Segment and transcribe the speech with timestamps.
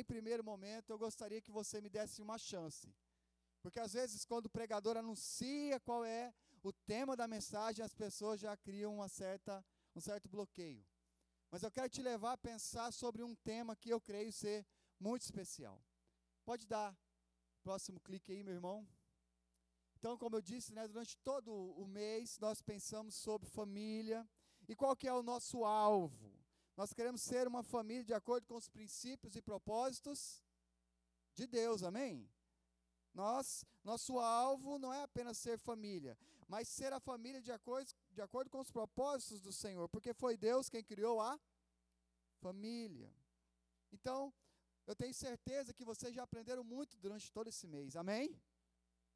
[0.00, 2.94] em primeiro momento, eu gostaria que você me desse uma chance.
[3.62, 8.40] Porque às vezes, quando o pregador anuncia qual é o tema da mensagem, as pessoas
[8.40, 9.64] já criam uma certa,
[9.94, 10.84] um certo bloqueio.
[11.50, 14.66] Mas eu quero te levar a pensar sobre um tema que eu creio ser
[14.98, 15.82] muito especial.
[16.44, 16.96] Pode dar
[17.62, 18.86] próximo clique aí, meu irmão.
[19.98, 24.28] Então, como eu disse, né, durante todo o mês nós pensamos sobre família
[24.68, 26.35] e qual que é o nosso alvo.
[26.76, 30.44] Nós queremos ser uma família de acordo com os princípios e propósitos
[31.32, 32.28] de Deus, amém?
[33.14, 38.20] Nós, nosso alvo não é apenas ser família, mas ser a família de acordo, de
[38.20, 41.40] acordo com os propósitos do Senhor, porque foi Deus quem criou a
[42.40, 43.10] família.
[43.90, 44.30] Então,
[44.86, 48.38] eu tenho certeza que vocês já aprenderam muito durante todo esse mês, amém?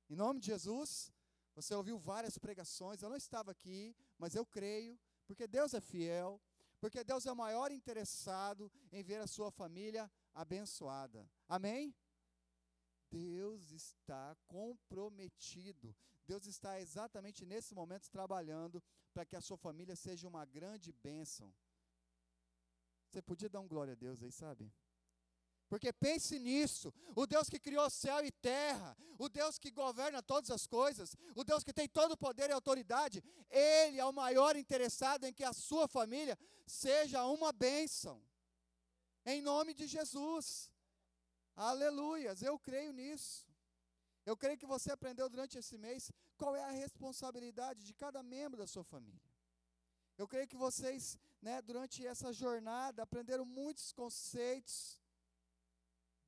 [0.08, 1.12] Em nome de Jesus,
[1.54, 6.40] você ouviu várias pregações, eu não estava aqui, mas eu creio, porque Deus é fiel,
[6.80, 11.94] porque Deus é o maior interessado em ver a sua família abençoada, amém?
[13.10, 15.94] Deus está comprometido.
[16.24, 21.52] Deus está exatamente nesse momento trabalhando para que a sua família seja uma grande bênção.
[23.10, 24.72] Você podia dar um glória a Deus aí, sabe?
[25.70, 30.50] Porque pense nisso: o Deus que criou céu e terra, o Deus que governa todas
[30.50, 34.56] as coisas, o Deus que tem todo o poder e autoridade, Ele é o maior
[34.56, 38.20] interessado em que a sua família seja uma bênção.
[39.24, 40.72] Em nome de Jesus.
[41.54, 43.46] Aleluias, eu creio nisso.
[44.26, 48.58] Eu creio que você aprendeu durante esse mês qual é a responsabilidade de cada membro
[48.58, 49.22] da sua família.
[50.18, 54.99] Eu creio que vocês, né, durante essa jornada, aprenderam muitos conceitos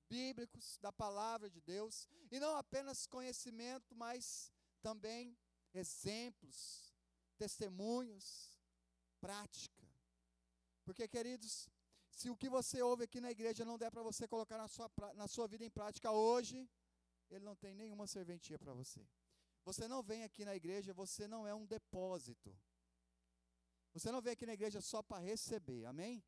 [0.08, 5.36] bíblicos da palavra de Deus, e não apenas conhecimento, mas também
[5.74, 6.92] exemplos,
[7.36, 8.58] testemunhos,
[9.20, 9.86] prática.
[10.84, 11.68] Porque, queridos,
[12.10, 14.90] se o que você ouve aqui na igreja não der para você colocar na sua,
[15.14, 16.68] na sua vida em prática hoje,
[17.30, 19.06] ele não tem nenhuma serventia para você.
[19.64, 22.54] Você não vem aqui na igreja, você não é um depósito.
[23.94, 26.22] Você não vem aqui na igreja só para receber, amém?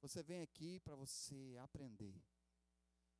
[0.00, 2.14] Você vem aqui para você aprender,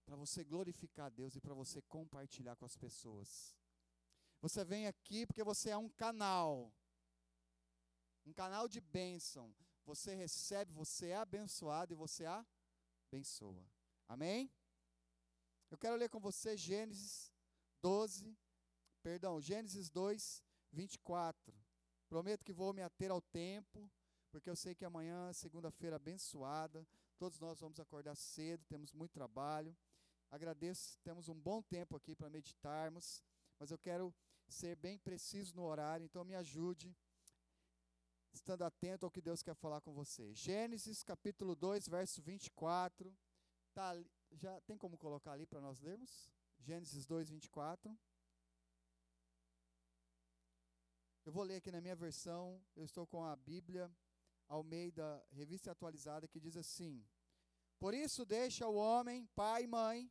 [0.05, 3.57] para você glorificar a Deus e para você compartilhar com as pessoas.
[4.41, 6.73] Você vem aqui porque você é um canal,
[8.27, 9.55] um canal de bênção.
[9.85, 13.67] Você recebe, você é abençoado e você abençoa.
[14.09, 14.51] Amém?
[15.71, 17.33] Eu quero ler com você Gênesis
[17.83, 18.37] 12,
[19.03, 21.55] perdão, Gênesis 2, 24.
[22.09, 23.91] Prometo que vou me ater ao tempo,
[24.31, 26.87] porque eu sei que amanhã, segunda-feira abençoada,
[27.19, 29.77] todos nós vamos acordar cedo, temos muito trabalho.
[30.31, 33.23] Agradeço, temos um bom tempo aqui para meditarmos,
[33.59, 34.15] mas eu quero
[34.49, 36.97] ser bem preciso no horário, então me ajude
[38.33, 40.35] estando atento ao que Deus quer falar com você.
[40.35, 43.17] Gênesis capítulo 2, verso 24.
[43.73, 43.95] Tá,
[44.33, 46.33] já tem como colocar ali para nós lermos?
[46.59, 47.97] Gênesis 2, 24.
[51.25, 53.91] Eu vou ler aqui na minha versão, eu estou com a Bíblia
[54.47, 57.03] Almeida, revista atualizada, que diz assim:
[57.79, 60.11] Por isso deixa o homem, pai e mãe,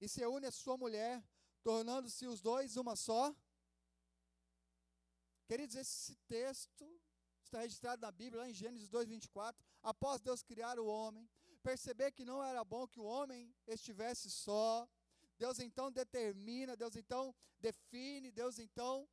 [0.00, 1.22] e se une a sua mulher,
[1.62, 3.34] tornando-se os dois uma só.
[5.46, 7.00] Queridos, esse texto
[7.42, 9.64] está registrado na Bíblia, lá em Gênesis 2, 24.
[9.82, 11.28] Após Deus criar o homem,
[11.62, 14.88] perceber que não era bom que o homem estivesse só,
[15.38, 19.08] Deus então determina, Deus então define, Deus então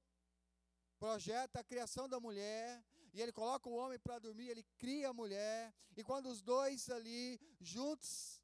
[0.99, 2.83] projeta a criação da mulher,
[3.13, 6.89] e ele coloca o homem para dormir, ele cria a mulher, e quando os dois
[6.89, 8.41] ali juntos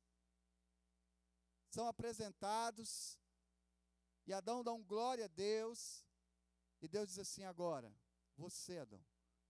[1.70, 3.18] são apresentados,
[4.26, 6.06] e Adão dá um glória a Deus,
[6.82, 7.94] e Deus diz assim: agora,
[8.36, 9.04] você, Adão,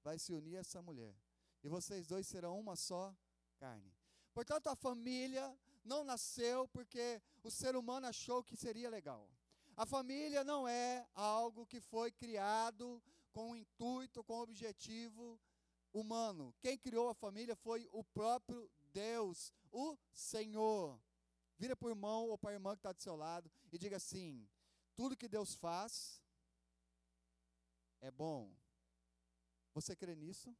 [0.03, 1.15] vai se unir a essa mulher.
[1.63, 3.15] E vocês dois serão uma só
[3.57, 3.91] carne.
[4.33, 9.27] Portanto, a família não nasceu porque o ser humano achou que seria legal.
[9.75, 13.01] A família não é algo que foi criado
[13.37, 15.39] com o intuito, com o objetivo
[15.93, 16.55] humano.
[16.59, 20.99] Quem criou a família foi o próprio Deus, o Senhor.
[21.55, 23.97] Vira para o irmão ou para a irmã que está do seu lado e diga
[23.97, 24.49] assim:
[24.95, 26.19] tudo que Deus faz
[28.01, 28.51] é bom.
[29.75, 30.57] Você crê nisso?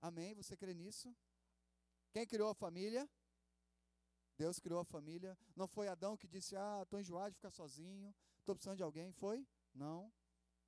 [0.00, 0.34] Amém?
[0.34, 1.12] Você crê nisso?
[2.12, 3.10] Quem criou a família?
[4.38, 5.36] Deus criou a família.
[5.56, 9.10] Não foi Adão que disse: Ah, estou enjoado de ficar sozinho, estou precisando de alguém.
[9.10, 9.44] Foi?
[9.74, 10.12] Não.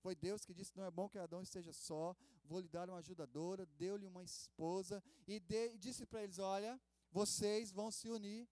[0.05, 2.15] Foi Deus que disse: Não é bom que Adão esteja só,
[2.45, 3.65] vou lhe dar uma ajudadora.
[3.65, 6.79] Deu-lhe uma esposa e, de, e disse para eles: Olha,
[7.11, 8.47] vocês vão se unir.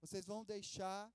[0.00, 1.12] Vocês vão deixar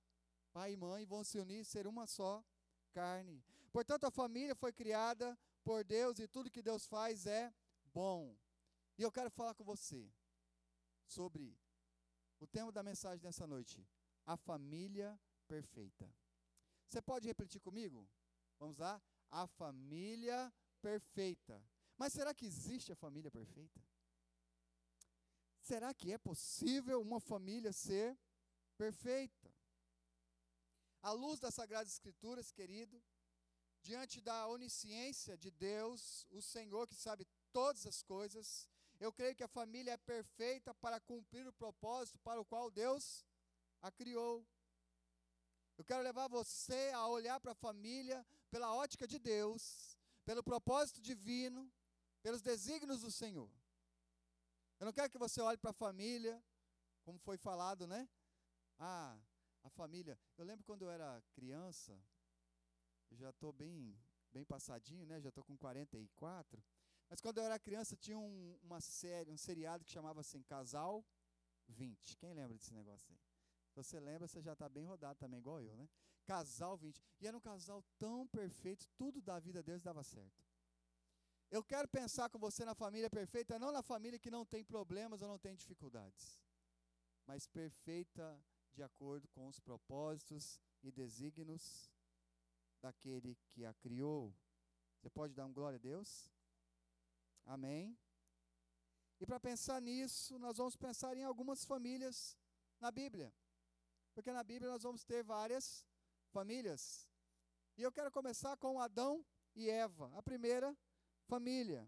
[0.52, 2.46] pai e mãe, vão se unir, ser uma só
[2.92, 3.44] carne.
[3.72, 7.52] Portanto, a família foi criada por Deus e tudo que Deus faz é
[7.92, 8.38] bom.
[9.00, 10.14] E eu quero falar com você
[11.08, 11.58] sobre
[12.40, 13.84] O tema da mensagem dessa noite:
[14.28, 16.08] a família perfeita.
[16.88, 18.08] Você pode repetir comigo?
[18.60, 19.02] Vamos lá?
[19.30, 21.64] A família perfeita.
[21.98, 23.82] Mas será que existe a família perfeita?
[25.62, 28.18] Será que é possível uma família ser
[28.78, 29.50] perfeita?
[31.02, 33.02] À luz das Sagradas Escrituras, querido,
[33.82, 38.68] diante da onisciência de Deus, o Senhor que sabe todas as coisas,
[39.00, 43.26] eu creio que a família é perfeita para cumprir o propósito para o qual Deus
[43.82, 44.46] a criou.
[45.78, 51.02] Eu quero levar você a olhar para a família pela ótica de Deus, pelo propósito
[51.02, 51.62] divino,
[52.22, 53.50] pelos desígnios do Senhor.
[54.80, 56.40] Eu não quero que você olhe para a família,
[57.04, 58.08] como foi falado, né?
[58.78, 59.18] Ah,
[59.64, 60.20] a família.
[60.38, 62.00] Eu lembro quando eu era criança,
[63.10, 64.00] eu já estou bem,
[64.32, 65.20] bem passadinho, né?
[65.20, 66.64] Já estou com 44.
[67.10, 71.04] Mas quando eu era criança, tinha um, uma série, um seriado que chamava assim Casal
[71.70, 72.18] 20.
[72.18, 73.20] Quem lembra desse negócio aí?
[73.70, 75.90] Se você lembra, você já está bem rodado também, igual eu, né?
[76.26, 77.02] Casal 20.
[77.20, 80.44] E era um casal tão perfeito, tudo da vida deles dava certo.
[81.52, 85.22] Eu quero pensar com você na família perfeita, não na família que não tem problemas
[85.22, 86.42] ou não tem dificuldades,
[87.28, 88.44] mas perfeita
[88.74, 91.92] de acordo com os propósitos e desígnios
[92.82, 94.36] daquele que a criou.
[94.98, 96.32] Você pode dar um glória a Deus?
[97.46, 97.98] Amém?
[99.20, 102.38] E para pensar nisso, nós vamos pensar em algumas famílias
[102.80, 103.34] na Bíblia.
[104.14, 105.86] Porque na Bíblia nós vamos ter várias
[106.34, 107.08] famílias.
[107.78, 109.26] E eu quero começar com Adão
[109.56, 110.76] e Eva, a primeira
[111.28, 111.88] família.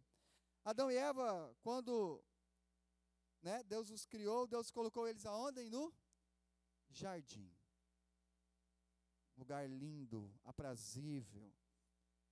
[0.64, 2.24] Adão e Eva, quando
[3.42, 5.70] né, Deus os criou, Deus colocou eles aonde?
[5.70, 5.94] No
[6.90, 7.52] jardim.
[9.36, 11.54] Lugar lindo, aprazível.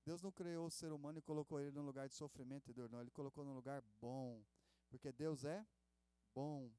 [0.06, 2.90] Deus não criou o ser humano e colocou ele num lugar de sofrimento e dor,
[2.90, 3.02] não.
[3.02, 4.44] Ele colocou num lugar bom.
[4.90, 5.66] Porque Deus é
[6.34, 6.72] bom.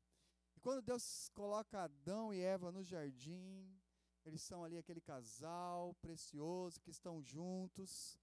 [0.56, 3.80] E quando Deus coloca Adão e Eva no jardim,
[4.24, 8.18] eles são ali aquele casal precioso que estão juntos.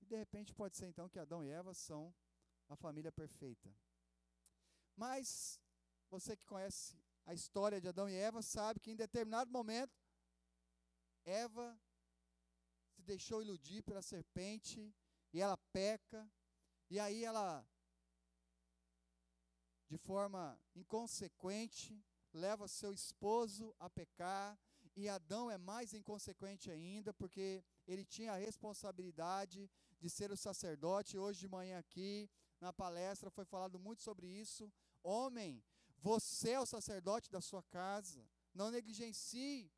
[0.00, 2.14] E de repente pode ser então que Adão e Eva são
[2.68, 3.72] a família perfeita.
[4.96, 5.60] Mas
[6.10, 9.96] você que conhece a história de Adão e Eva sabe que em determinado momento
[11.24, 11.78] Eva
[12.98, 14.94] deixou iludir pela serpente
[15.32, 16.28] e ela peca,
[16.88, 17.66] e aí ela,
[19.88, 24.58] de forma inconsequente, leva seu esposo a pecar,
[24.96, 29.70] e Adão é mais inconsequente ainda, porque ele tinha a responsabilidade
[30.00, 31.18] de ser o sacerdote.
[31.18, 34.72] Hoje de manhã aqui, na palestra, foi falado muito sobre isso.
[35.02, 35.62] Homem,
[35.98, 38.26] você é o sacerdote da sua casa.
[38.54, 39.70] Não negligencie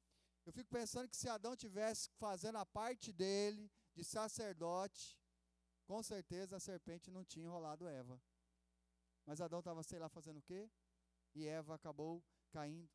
[0.49, 5.15] eu fico pensando que se Adão tivesse fazendo a parte dele de sacerdote,
[5.85, 8.19] com certeza a serpente não tinha enrolado Eva.
[9.27, 10.71] Mas Adão estava, sei lá, fazendo o quê?
[11.35, 12.89] E Eva acabou caindo.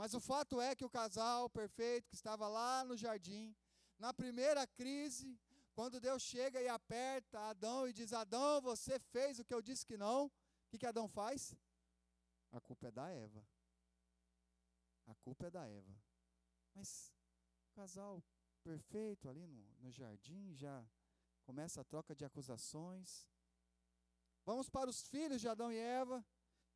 [0.00, 3.54] Mas o fato é que o casal perfeito que estava lá no jardim,
[3.98, 5.38] na primeira crise,
[5.74, 9.84] quando Deus chega e aperta Adão e diz: Adão, você fez o que eu disse
[9.84, 10.30] que não, o
[10.70, 11.54] que, que Adão faz?
[12.50, 13.46] A culpa é da Eva.
[15.06, 15.94] A culpa é da Eva.
[16.74, 17.12] Mas
[17.68, 18.24] o casal
[18.64, 20.82] perfeito ali no, no jardim já
[21.44, 23.28] começa a troca de acusações.
[24.46, 26.24] Vamos para os filhos de Adão e Eva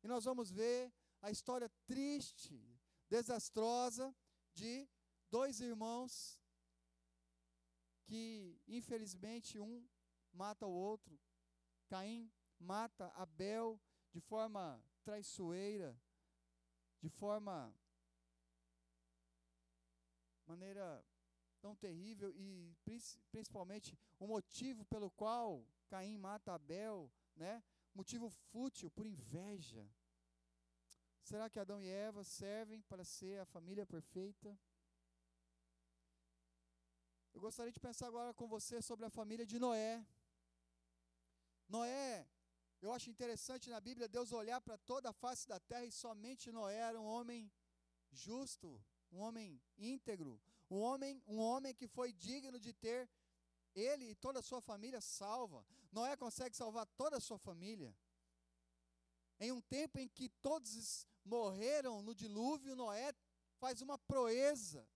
[0.03, 0.93] e nós vamos ver
[1.23, 2.74] a história triste,
[3.09, 4.15] desastrosa
[4.53, 4.87] de
[5.29, 6.39] dois irmãos
[8.05, 9.87] que infelizmente um
[10.31, 11.19] mata o outro.
[11.87, 13.79] Caim mata Abel
[14.11, 15.99] de forma traiçoeira,
[17.01, 17.73] de forma
[20.45, 21.03] maneira
[21.61, 22.75] tão terrível e
[23.31, 27.63] principalmente o motivo pelo qual Caim mata Abel, né?
[27.93, 29.87] Motivo fútil por inveja.
[31.29, 34.49] Será que Adão e Eva servem para ser a família perfeita?
[37.33, 40.05] Eu gostaria de pensar agora com você sobre a família de Noé.
[41.67, 42.27] Noé,
[42.79, 46.51] eu acho interessante na Bíblia Deus olhar para toda a face da terra e somente
[46.51, 47.51] Noé era um homem
[48.11, 48.79] justo,
[49.11, 50.39] um homem íntegro,
[50.69, 53.09] um homem, um homem que foi digno de ter
[53.73, 55.65] ele e toda a sua família salva.
[55.91, 57.97] Noé consegue salvar toda a sua família.
[59.39, 63.13] Em um tempo em que todos morreram no dilúvio, Noé
[63.57, 64.87] faz uma proeza.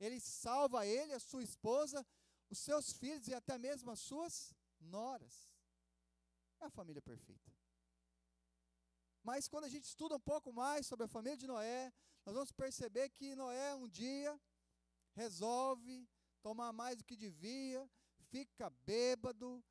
[0.00, 2.06] Ele salva ele, a sua esposa,
[2.50, 5.48] os seus filhos e até mesmo as suas noras.
[6.60, 7.52] É a família perfeita.
[9.22, 11.92] Mas quando a gente estuda um pouco mais sobre a família de Noé,
[12.24, 14.38] nós vamos perceber que Noé um dia
[15.14, 16.08] resolve
[16.42, 17.88] tomar mais do que devia,
[18.30, 19.64] fica bêbado,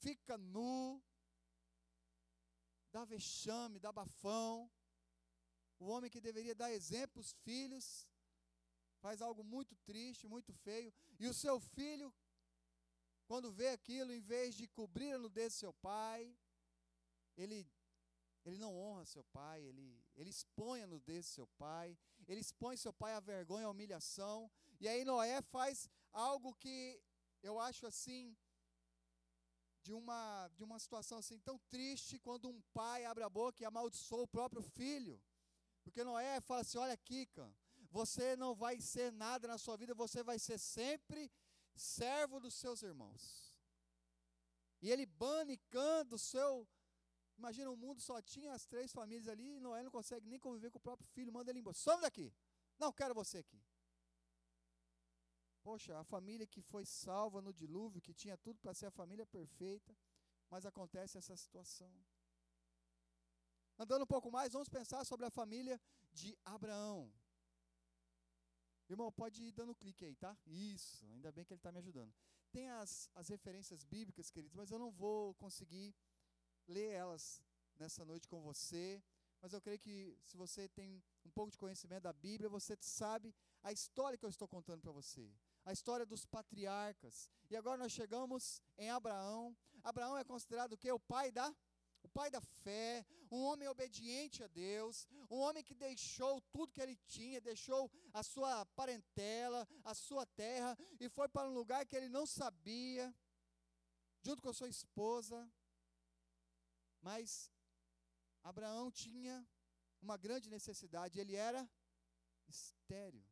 [0.00, 1.02] fica nu,
[2.92, 4.70] dá vexame, dá bafão,
[5.78, 8.06] o homem que deveria dar exemplo aos filhos,
[9.00, 12.12] faz algo muito triste, muito feio, e o seu filho,
[13.26, 16.36] quando vê aquilo, em vez de cobrir a nudez do seu pai,
[17.36, 17.70] ele,
[18.44, 22.76] ele não honra seu pai, ele, ele expõe a nudez do seu pai, ele expõe
[22.76, 27.00] seu pai à vergonha, à humilhação, e aí Noé faz algo que
[27.42, 28.36] eu acho assim,
[29.82, 33.66] de uma, de uma situação assim tão triste, quando um pai abre a boca e
[33.66, 35.20] amaldiçoa o próprio filho.
[35.88, 37.50] Porque Noé fala assim: olha, Kika,
[37.90, 41.32] você não vai ser nada na sua vida, você vai ser sempre
[41.74, 43.54] servo dos seus irmãos.
[44.82, 46.68] E ele bane canta o seu.
[47.38, 50.70] Imagina, o mundo só tinha as três famílias ali, e Noé não consegue nem conviver
[50.70, 51.74] com o próprio filho, manda ele embora.
[51.74, 52.34] Some daqui!
[52.78, 53.62] Não quero você aqui.
[55.62, 59.24] Poxa, a família que foi salva no dilúvio, que tinha tudo para ser a família
[59.24, 59.96] perfeita,
[60.50, 61.92] mas acontece essa situação.
[63.78, 65.80] Andando um pouco mais, vamos pensar sobre a família
[66.12, 67.12] de Abraão.
[68.88, 70.36] Irmão, pode ir dando clique aí, tá?
[70.46, 72.12] Isso, ainda bem que ele está me ajudando.
[72.50, 75.94] Tem as, as referências bíblicas, queridos, mas eu não vou conseguir
[76.66, 77.42] ler elas
[77.78, 79.02] nessa noite com você.
[79.40, 83.32] Mas eu creio que se você tem um pouco de conhecimento da Bíblia, você sabe
[83.62, 85.30] a história que eu estou contando para você.
[85.64, 87.30] A história dos patriarcas.
[87.48, 89.56] E agora nós chegamos em Abraão.
[89.84, 90.90] Abraão é considerado o quê?
[90.90, 91.54] O pai da
[92.02, 96.80] o pai da fé, um homem obediente a Deus, um homem que deixou tudo que
[96.80, 101.96] ele tinha, deixou a sua parentela, a sua terra e foi para um lugar que
[101.96, 103.14] ele não sabia,
[104.22, 105.50] junto com a sua esposa.
[107.00, 107.52] Mas
[108.42, 109.46] Abraão tinha
[110.00, 111.68] uma grande necessidade, ele era
[112.48, 113.24] estéreo.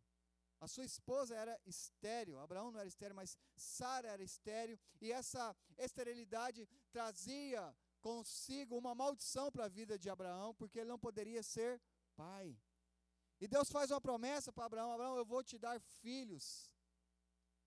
[0.58, 5.54] A sua esposa era estéreo, Abraão não era estéreo, mas Sara era estéreo, e essa
[5.76, 11.70] esterilidade trazia consigo uma maldição para a vida de Abraão, porque ele não poderia ser
[12.14, 12.46] pai.
[13.42, 16.46] E Deus faz uma promessa para Abraão: Abraão, eu vou te dar filhos.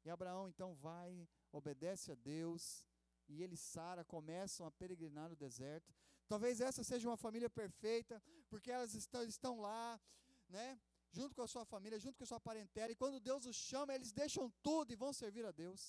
[0.06, 2.86] E Abraão então vai, obedece a Deus,
[3.28, 5.94] e ele e Sara começam a peregrinar no deserto.
[6.32, 8.16] Talvez essa seja uma família perfeita,
[8.52, 10.00] porque elas estão, estão lá,
[10.48, 10.80] né?
[11.12, 13.94] Junto com a sua família, junto com a sua parentela, e quando Deus os chama,
[13.94, 15.82] eles deixam tudo e vão servir a Deus.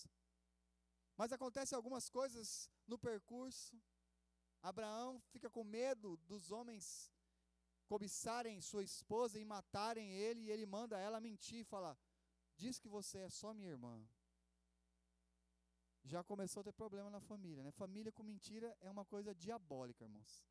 [1.17, 3.81] Mas acontecem algumas coisas no percurso,
[4.63, 7.13] Abraão fica com medo dos homens
[7.87, 11.99] cobiçarem sua esposa e matarem ele, e ele manda ela mentir fala:
[12.57, 14.07] Diz que você é só minha irmã.
[16.05, 17.71] Já começou a ter problema na família, né?
[17.73, 20.45] Família com mentira é uma coisa diabólica, irmãos.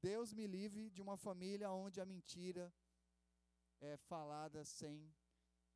[0.00, 2.72] Deus me livre de uma família onde a mentira
[3.80, 5.12] é falada sem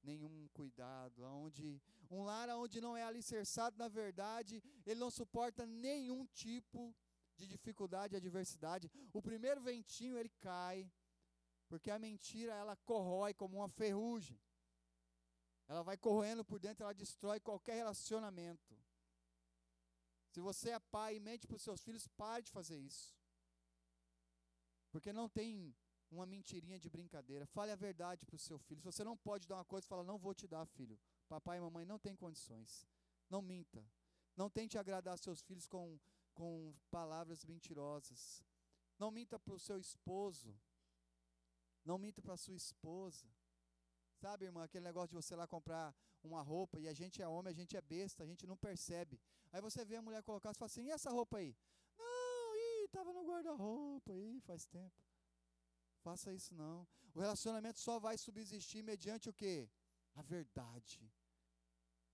[0.02, 1.80] nenhum cuidado, onde
[2.10, 6.94] um lar onde não é alicerçado na verdade, ele não suporta nenhum tipo
[7.36, 10.90] de dificuldade e adversidade, o primeiro ventinho ele cai,
[11.68, 14.40] porque a mentira ela corrói como uma ferrugem.
[15.68, 18.78] Ela vai corroendo por dentro, ela destrói qualquer relacionamento.
[20.30, 23.14] Se você é pai e mente para os seus filhos, pare de fazer isso.
[24.90, 25.74] Porque não tem
[26.10, 27.46] uma mentirinha de brincadeira.
[27.46, 28.80] Fale a verdade para o seu filho.
[28.80, 30.98] Se você não pode dar uma coisa, fala: Não vou te dar, filho.
[31.28, 32.86] Papai e mamãe não têm condições.
[33.28, 33.84] Não minta.
[34.36, 35.98] Não tente agradar seus filhos com
[36.34, 38.44] com palavras mentirosas.
[38.98, 40.54] Não minta para o seu esposo.
[41.84, 43.26] Não minta para a sua esposa.
[44.14, 47.50] Sabe, irmã, aquele negócio de você lá comprar uma roupa e a gente é homem,
[47.50, 49.20] a gente é besta, a gente não percebe.
[49.50, 51.56] Aí você vê a mulher colocar e fala assim: e essa roupa aí?
[51.98, 55.02] Não, estava no guarda-roupa aí faz tempo.
[56.02, 56.86] Faça isso não.
[57.14, 59.68] O relacionamento só vai subsistir mediante o quê?
[60.14, 61.12] A verdade.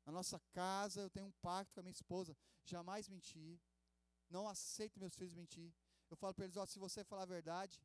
[0.05, 3.61] Na nossa casa eu tenho um pacto com a minha esposa: jamais mentir.
[4.31, 5.73] Não aceito meus filhos mentir.
[6.11, 7.83] Eu falo para eles: ó, se você falar a verdade,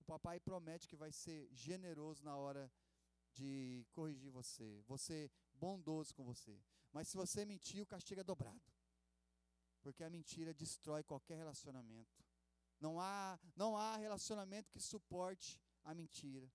[0.00, 2.70] o papai promete que vai ser generoso na hora
[3.32, 6.60] de corrigir você, você bondoso com você.
[6.92, 8.60] Mas se você mentir, o castigo é dobrado.
[9.82, 12.24] Porque a mentira destrói qualquer relacionamento.
[12.80, 16.50] Não há, não há relacionamento que suporte a mentira.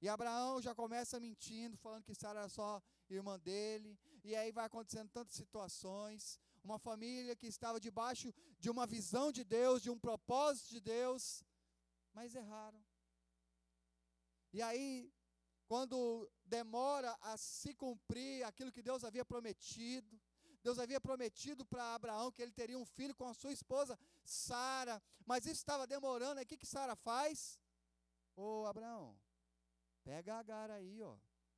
[0.00, 3.98] E Abraão já começa mentindo, falando que Sara era só irmã dele.
[4.22, 9.44] E aí vai acontecendo tantas situações uma família que estava debaixo de uma visão de
[9.44, 11.44] Deus, de um propósito de Deus,
[12.12, 12.82] mas erraram.
[14.52, 15.12] E aí,
[15.66, 20.20] quando demora a se cumprir aquilo que Deus havia prometido,
[20.62, 25.02] Deus havia prometido para Abraão que ele teria um filho com a sua esposa Sara,
[25.26, 26.38] mas isso estava demorando.
[26.38, 27.60] Aí o que, que Sara faz?
[28.34, 29.14] Ô Abraão,
[30.02, 31.16] pega a Agar aí, ó,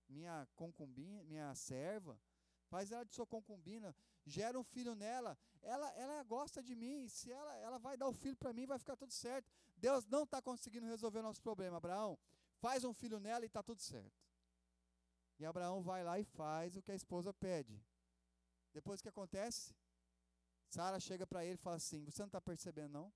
[0.09, 2.21] minha concubina, minha serva,
[2.69, 3.95] faz ela de sua concubina,
[4.27, 8.13] gera um filho nela, ela, ela gosta de mim, se ela, ela vai dar o
[8.13, 9.51] filho para mim, vai ficar tudo certo.
[9.77, 12.19] Deus não está conseguindo resolver o nosso problema, Abraão.
[12.59, 14.27] faz um filho nela e está tudo certo.
[15.39, 17.81] E Abraão vai lá e faz o que a esposa pede.
[18.73, 19.75] Depois o que acontece?
[20.69, 23.13] Sara chega para ele e fala assim: Você não está percebendo, não?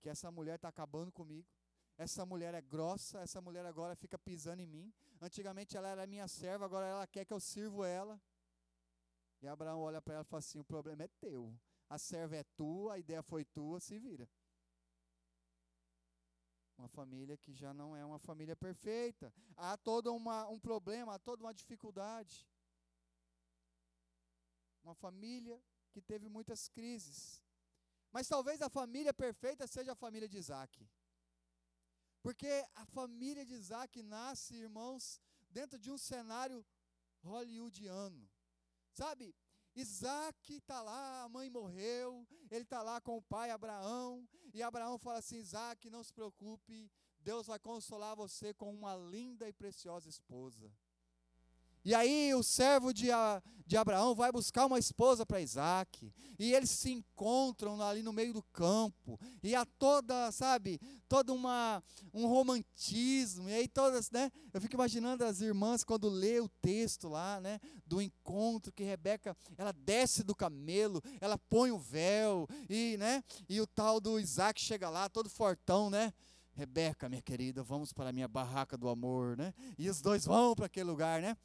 [0.00, 1.48] Que essa mulher está acabando comigo.
[1.96, 4.92] Essa mulher é grossa, essa mulher agora fica pisando em mim.
[5.20, 8.20] Antigamente ela era minha serva, agora ela quer que eu sirvo ela.
[9.44, 11.54] E Abraão olha para ela e fala assim: O problema é teu.
[11.90, 14.26] A serva é tua, a ideia foi tua, se vira.
[16.78, 19.32] Uma família que já não é uma família perfeita.
[19.54, 22.48] Há todo uma, um problema, há toda uma dificuldade.
[24.82, 27.42] Uma família que teve muitas crises.
[28.10, 30.88] Mas talvez a família perfeita seja a família de Isaac.
[32.22, 35.20] Porque a família de Isaac nasce, irmãos,
[35.50, 36.64] dentro de um cenário
[37.22, 38.33] hollywoodiano.
[38.94, 39.34] Sabe,
[39.74, 44.96] Isaac está lá, a mãe morreu, ele está lá com o pai Abraão, e Abraão
[44.96, 50.08] fala assim: Isaac, não se preocupe, Deus vai consolar você com uma linda e preciosa
[50.08, 50.72] esposa.
[51.84, 53.08] E aí o servo de,
[53.66, 56.12] de Abraão vai buscar uma esposa para Isaac.
[56.38, 59.20] E eles se encontram ali no meio do campo.
[59.42, 63.48] E há toda, sabe, todo uma, um romantismo.
[63.48, 64.30] E aí todas, né?
[64.52, 67.60] Eu fico imaginando as irmãs quando lê o texto lá, né?
[67.86, 72.48] Do encontro que Rebeca, ela desce do camelo, ela põe o véu.
[72.68, 73.22] E, né?
[73.48, 76.12] E o tal do Isaac chega lá, todo fortão, né?
[76.56, 79.52] Rebeca, minha querida, vamos para a minha barraca do amor, né?
[79.76, 81.36] E os dois vão para aquele lugar, né?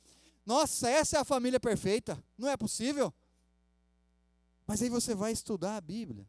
[0.49, 2.17] Nossa, essa é a família perfeita.
[2.35, 3.13] Não é possível.
[4.65, 6.27] Mas aí você vai estudar a Bíblia.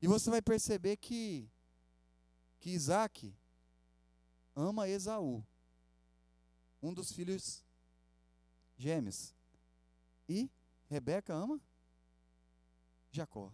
[0.00, 1.46] E você vai perceber que,
[2.58, 3.36] que Isaac
[4.56, 5.44] ama Esaú,
[6.82, 7.62] um dos filhos
[8.78, 9.34] gêmeos.
[10.26, 10.50] E
[10.88, 11.60] Rebeca ama
[13.12, 13.52] Jacó.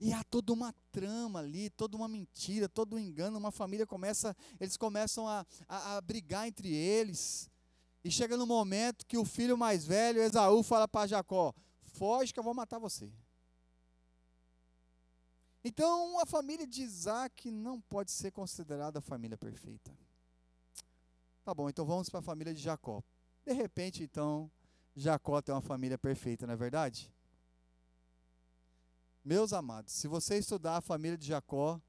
[0.00, 3.36] E há toda uma trama ali, toda uma mentira, todo um engano.
[3.36, 7.50] Uma família começa, eles começam a, a, a brigar entre eles.
[8.06, 12.38] E chega no momento que o filho mais velho, Esaú, fala para Jacó: Foge que
[12.38, 13.10] eu vou matar você.
[15.64, 19.92] Então, a família de Isaac não pode ser considerada a família perfeita.
[21.42, 23.02] Tá bom, então vamos para a família de Jacó.
[23.44, 24.48] De repente, então,
[24.94, 27.12] Jacó tem uma família perfeita, não é verdade?
[29.24, 31.80] Meus amados, se você estudar a família de Jacó,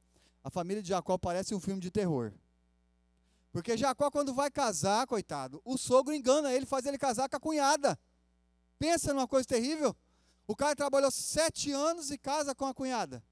[0.44, 2.34] a família de Jacó parece um filme de terror.
[3.52, 7.40] Porque Jacó, quando vai casar, coitado, o sogro engana ele, faz ele casar com a
[7.40, 7.98] cunhada.
[8.78, 9.96] Pensa numa coisa terrível.
[10.46, 13.24] O cara trabalhou sete anos e casa com a cunhada.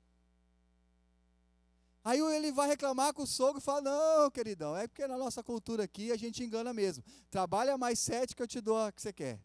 [2.03, 5.41] Aí ele vai reclamar com o sogro e fala: Não, queridão, é porque na nossa
[5.41, 7.03] cultura aqui a gente engana mesmo.
[7.31, 9.39] Trabalha mais sete que eu te dou a que você quer.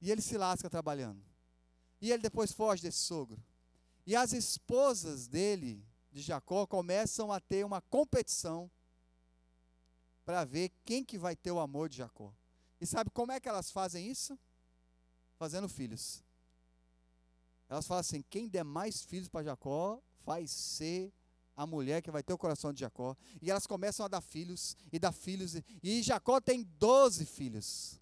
[0.00, 1.22] E ele se lasca trabalhando.
[2.00, 3.42] E ele depois foge desse sogro.
[4.06, 8.70] E as esposas dele, de Jacó, começam a ter uma competição
[10.24, 12.32] para ver quem que vai ter o amor de Jacó.
[12.80, 14.38] E sabe como é que elas fazem isso?
[15.36, 16.22] Fazendo filhos.
[17.68, 21.12] Elas falam assim: quem der mais filhos para Jacó vai ser
[21.56, 23.16] a mulher que vai ter o coração de Jacó.
[23.40, 25.54] E elas começam a dar filhos e dar filhos.
[25.82, 28.00] E Jacó tem 12 filhos.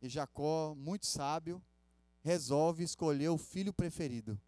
[0.00, 1.62] E Jacó, muito sábio,
[2.22, 4.40] resolve escolher o filho preferido.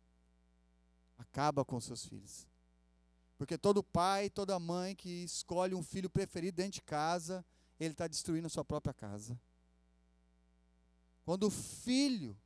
[1.17, 2.47] Acaba com seus filhos.
[3.37, 7.45] Porque todo pai, toda mãe que escolhe um filho preferido dentro de casa,
[7.79, 9.39] ele está destruindo a sua própria casa.
[11.25, 12.37] Quando o filho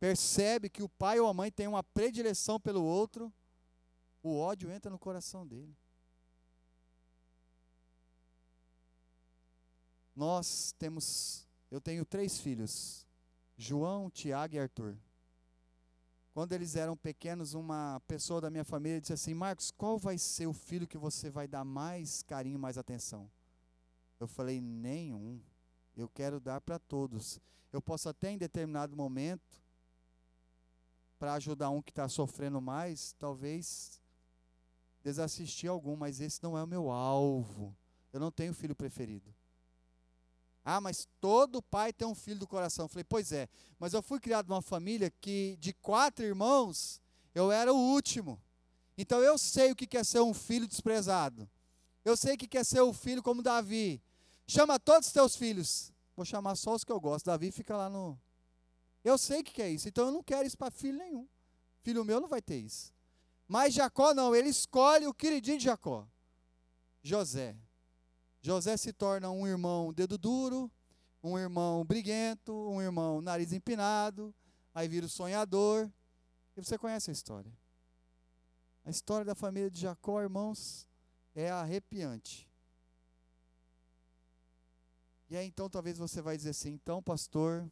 [0.00, 3.32] percebe que o pai ou a mãe tem uma predileção pelo outro,
[4.22, 5.76] o ódio entra no coração dele.
[10.14, 13.06] Nós temos, eu tenho três filhos:
[13.56, 14.96] João, Tiago e Arthur.
[16.34, 20.48] Quando eles eram pequenos, uma pessoa da minha família disse assim: Marcos, qual vai ser
[20.48, 23.30] o filho que você vai dar mais carinho, mais atenção?
[24.18, 25.40] Eu falei: nenhum.
[25.96, 27.40] Eu quero dar para todos.
[27.72, 29.62] Eu posso até em determinado momento,
[31.20, 34.02] para ajudar um que está sofrendo mais, talvez
[35.04, 37.76] desassistir algum, mas esse não é o meu alvo.
[38.12, 39.32] Eu não tenho filho preferido.
[40.64, 42.86] Ah, mas todo pai tem um filho do coração.
[42.86, 43.48] Eu falei, pois é,
[43.78, 47.02] mas eu fui criado numa família que de quatro irmãos,
[47.34, 48.40] eu era o último.
[48.96, 51.48] Então eu sei o que é ser um filho desprezado.
[52.04, 54.00] Eu sei o que é ser um filho como Davi.
[54.46, 55.92] Chama todos os teus filhos.
[56.16, 57.26] Vou chamar só os que eu gosto.
[57.26, 58.18] Davi fica lá no.
[59.02, 59.88] Eu sei o que é isso.
[59.88, 61.26] Então eu não quero isso para filho nenhum.
[61.82, 62.92] Filho meu não vai ter isso.
[63.46, 66.06] Mas Jacó não, ele escolhe o queridinho de Jacó.
[67.02, 67.56] José.
[68.44, 70.70] José se torna um irmão dedo duro,
[71.22, 74.34] um irmão briguento, um irmão nariz empinado,
[74.74, 75.90] aí vira o sonhador.
[76.54, 77.50] E você conhece a história.
[78.84, 80.86] A história da família de Jacó, irmãos,
[81.34, 82.46] é arrepiante.
[85.30, 87.66] E aí então talvez você vai dizer assim, então pastor,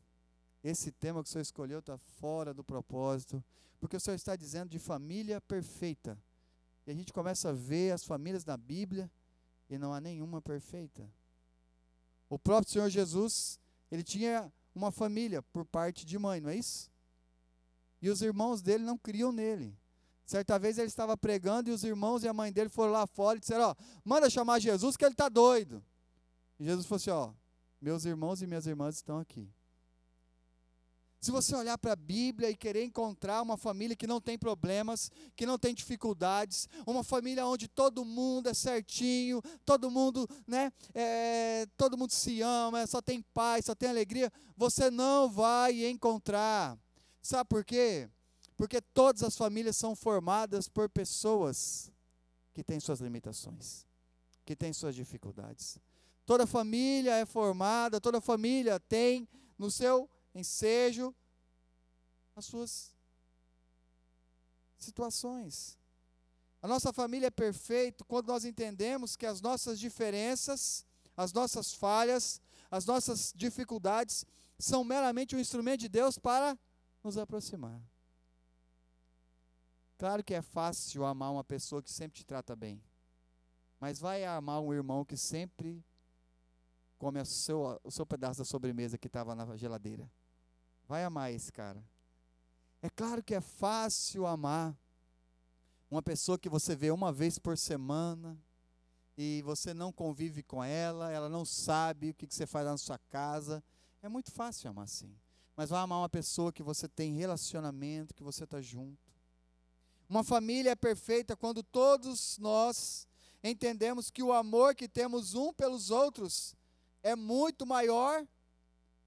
[0.65, 3.45] esse tema que o senhor escolheu está fora do propósito,
[3.79, 6.19] porque o senhor está dizendo de família perfeita.
[6.87, 9.11] E a gente começa a ver as famílias na Bíblia
[9.75, 11.11] e não há nenhuma perfeita.
[12.29, 13.59] O próprio Senhor Jesus,
[13.91, 16.91] ele tinha uma família por parte de mãe, não é isso?
[18.01, 19.75] E os irmãos dele não criam nele.
[20.27, 23.39] Certa vez ele estava pregando e os irmãos e a mãe dele foram lá fora
[23.39, 25.83] e disseram: Ó, manda chamar Jesus que ele está doido.
[26.59, 27.33] E Jesus falou assim: Ó,
[27.81, 29.49] meus irmãos e minhas irmãs estão aqui.
[31.23, 35.09] Se você olhar para a Bíblia e querer encontrar uma família que não tem problemas,
[35.37, 41.65] que não tem dificuldades, uma família onde todo mundo é certinho, todo mundo, né, é,
[41.77, 46.77] todo mundo se ama, só tem paz, só tem alegria, você não vai encontrar.
[47.23, 48.11] Sabe por quê?
[48.57, 51.89] Porque todas as famílias são formadas por pessoas
[52.53, 53.87] que têm suas limitações,
[54.45, 55.79] que têm suas dificuldades.
[56.27, 61.15] Toda família é formada, toda família tem no seu ensejo
[62.35, 62.95] as suas
[64.79, 65.79] situações.
[66.61, 72.41] A nossa família é perfeita quando nós entendemos que as nossas diferenças, as nossas falhas,
[72.71, 74.25] as nossas dificuldades
[74.59, 76.59] são meramente um instrumento de Deus para
[77.03, 77.83] nos aproximar.
[79.99, 82.83] Claro que é fácil amar uma pessoa que sempre te trata bem.
[83.79, 85.85] Mas vai amar um irmão que sempre
[86.99, 90.09] come o seu, o seu pedaço da sobremesa que estava na geladeira.
[90.93, 91.83] Vai amar esse cara.
[92.83, 94.77] É claro que é fácil amar
[95.91, 98.39] uma pessoa que você vê uma vez por semana
[99.17, 102.99] e você não convive com ela, ela não sabe o que, você faz na sua
[102.99, 103.65] casa.
[104.03, 105.17] É muito fácil amar assim.
[105.57, 109.11] Mas vai amar uma pessoa que você tem relacionamento, que você está junto.
[110.07, 113.09] Uma família é perfeita quando todos nós
[113.43, 116.55] entendemos que o amor que temos um pelos outros
[117.03, 118.27] é muito maior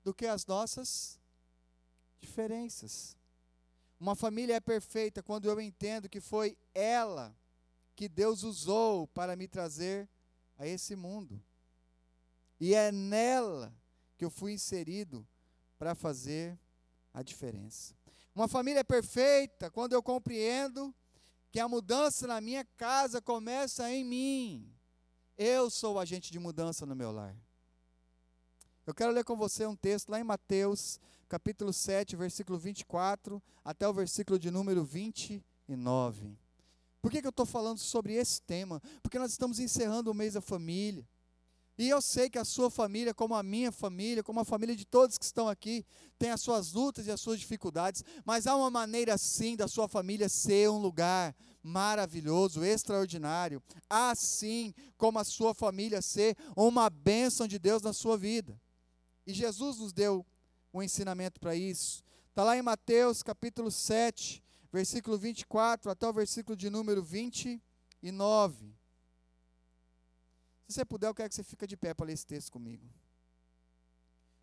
[0.03, 1.23] do que as nossas
[2.25, 3.15] diferenças.
[3.99, 7.35] Uma família é perfeita quando eu entendo que foi ela
[7.95, 10.09] que Deus usou para me trazer
[10.57, 11.41] a esse mundo.
[12.59, 13.73] E é nela
[14.17, 15.25] que eu fui inserido
[15.77, 16.59] para fazer
[17.13, 17.93] a diferença.
[18.33, 20.93] Uma família é perfeita quando eu compreendo
[21.51, 24.73] que a mudança na minha casa começa em mim.
[25.37, 27.35] Eu sou o agente de mudança no meu lar.
[28.85, 33.87] Eu quero ler com você um texto lá em Mateus, capítulo 7, versículo 24, até
[33.87, 36.37] o versículo de número 29.
[37.01, 38.81] Por que, que eu estou falando sobre esse tema?
[39.01, 41.07] Porque nós estamos encerrando o mês da família.
[41.77, 44.85] E eu sei que a sua família, como a minha família, como a família de
[44.85, 45.85] todos que estão aqui,
[46.17, 49.87] tem as suas lutas e as suas dificuldades, mas há uma maneira sim da sua
[49.87, 57.59] família ser um lugar maravilhoso, extraordinário, assim como a sua família ser uma bênção de
[57.59, 58.57] Deus na sua vida.
[59.27, 60.25] E Jesus nos deu
[60.75, 62.03] um ensinamento para isso.
[62.29, 68.75] Está lá em Mateus capítulo 7, versículo 24 até o versículo de número 29.
[70.67, 72.85] Se você puder, eu quero que você fique de pé para ler esse texto comigo.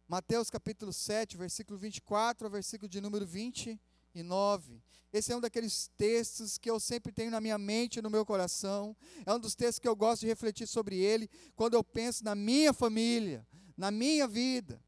[0.08, 4.82] Mateus capítulo 7, versículo 24 ao versículo de número 29.
[5.12, 8.24] Esse é um daqueles textos que eu sempre tenho na minha mente e no meu
[8.24, 8.96] coração.
[9.26, 12.34] É um dos textos que eu gosto de refletir sobre ele quando eu penso na
[12.34, 14.82] minha família, na minha vida.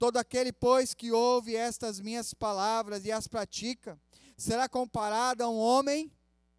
[0.00, 4.00] Todo aquele, pois, que ouve estas minhas palavras e as pratica,
[4.34, 6.10] será comparado a um homem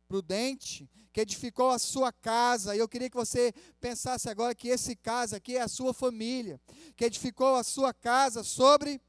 [0.08, 2.75] prudente que edificou a sua casa.
[2.75, 6.62] E eu queria que você pensasse agora que esse casa aqui é a sua família,
[6.95, 9.01] que edificou a sua casa sobre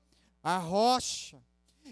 [0.42, 1.38] a rocha.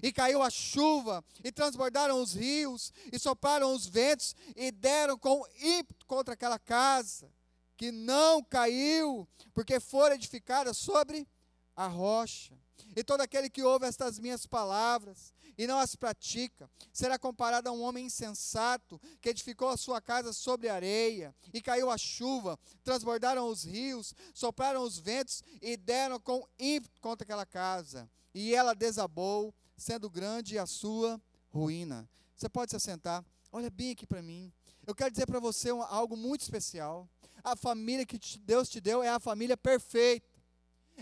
[0.03, 5.45] E caiu a chuva, e transbordaram os rios, e sopraram os ventos, e deram com
[5.61, 7.31] ímpeto contra aquela casa
[7.77, 11.40] que não caiu, porque for edificada sobre a
[11.87, 12.55] rocha.
[12.97, 17.73] E todo aquele que ouve estas minhas palavras e não as pratica, será comparado a
[17.73, 23.47] um homem insensato que edificou a sua casa sobre areia, e caiu a chuva, transbordaram
[23.47, 28.11] os rios, sopraram os ventos e deram com ímpeto contra aquela casa.
[28.35, 32.09] E ela desabou, sendo grande a sua ruína.
[32.35, 33.23] Você pode se assentar.
[33.53, 34.51] Olha bem aqui para mim.
[34.87, 37.09] Eu quero dizer para você algo muito especial.
[37.45, 40.27] A família que Deus te deu é a família perfeita.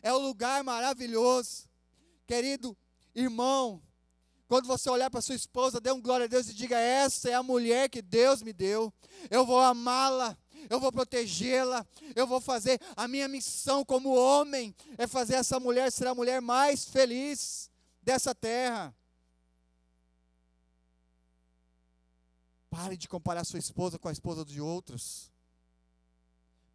[0.03, 1.69] É o lugar maravilhoso.
[2.27, 2.77] Querido
[3.15, 3.83] irmão,
[4.49, 7.35] quando você olhar para sua esposa, dê um glória a Deus e diga: Essa é
[7.35, 8.93] a mulher que Deus me deu.
[9.31, 10.37] Eu vou amá-la,
[10.71, 15.93] eu vou protegê-la, eu vou fazer a minha missão como homem é fazer essa mulher
[15.93, 17.71] ser a mulher mais feliz
[18.03, 18.95] dessa terra.
[22.71, 25.31] Pare de comparar sua esposa com a esposa de outros.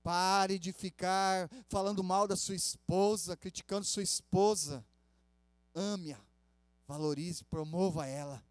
[0.03, 4.85] Pare de ficar falando mal da sua esposa, criticando sua esposa.
[5.73, 6.19] Ame-a,
[6.85, 8.43] valorize, promova ela.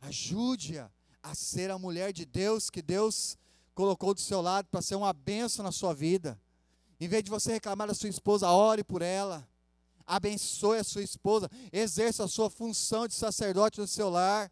[0.00, 0.90] Ajude-a
[1.22, 3.36] a ser a mulher de Deus que Deus
[3.74, 6.40] colocou do seu lado para ser uma benção na sua vida.
[6.98, 9.46] Em vez de você reclamar da sua esposa, ore por ela.
[10.06, 11.50] Abençoe a sua esposa.
[11.72, 14.50] Exerça a sua função de sacerdote no seu lar.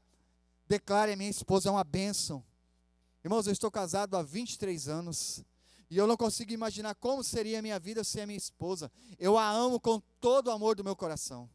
[0.69, 2.45] Declare minha esposa é uma bênção.
[3.23, 5.45] Irmãos, eu estou casado há 23 anos.
[5.91, 8.91] E eu não consigo imaginar como seria a minha vida sem a minha esposa.
[9.19, 11.51] Eu a amo com todo o amor do meu coração.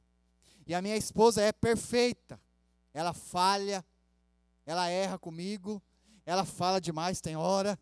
[0.68, 2.40] E a minha esposa é perfeita.
[2.94, 3.84] Ela falha,
[4.66, 5.82] ela erra comigo,
[6.26, 7.80] ela fala demais, tem hora.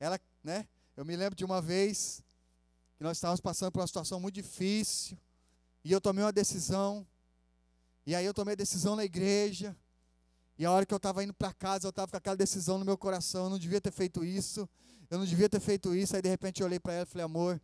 [0.00, 0.66] Ela, né?
[0.96, 2.22] Eu me lembro de uma vez
[2.96, 5.18] que nós estávamos passando por uma situação muito difícil,
[5.84, 7.06] e eu tomei uma decisão.
[8.06, 9.76] E aí eu tomei a decisão na igreja.
[10.58, 12.84] E a hora que eu estava indo para casa, eu estava com aquela decisão no
[12.84, 14.68] meu coração, eu não devia ter feito isso.
[15.10, 16.16] Eu não devia ter feito isso.
[16.16, 17.60] Aí de repente eu olhei para ela e falei: "Amor,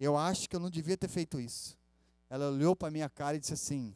[0.00, 1.78] eu acho que eu não devia ter feito isso".
[2.28, 3.94] Ela olhou para minha cara e disse assim: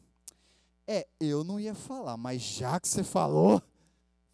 [0.87, 3.61] "É, eu não ia falar, mas já que você falou,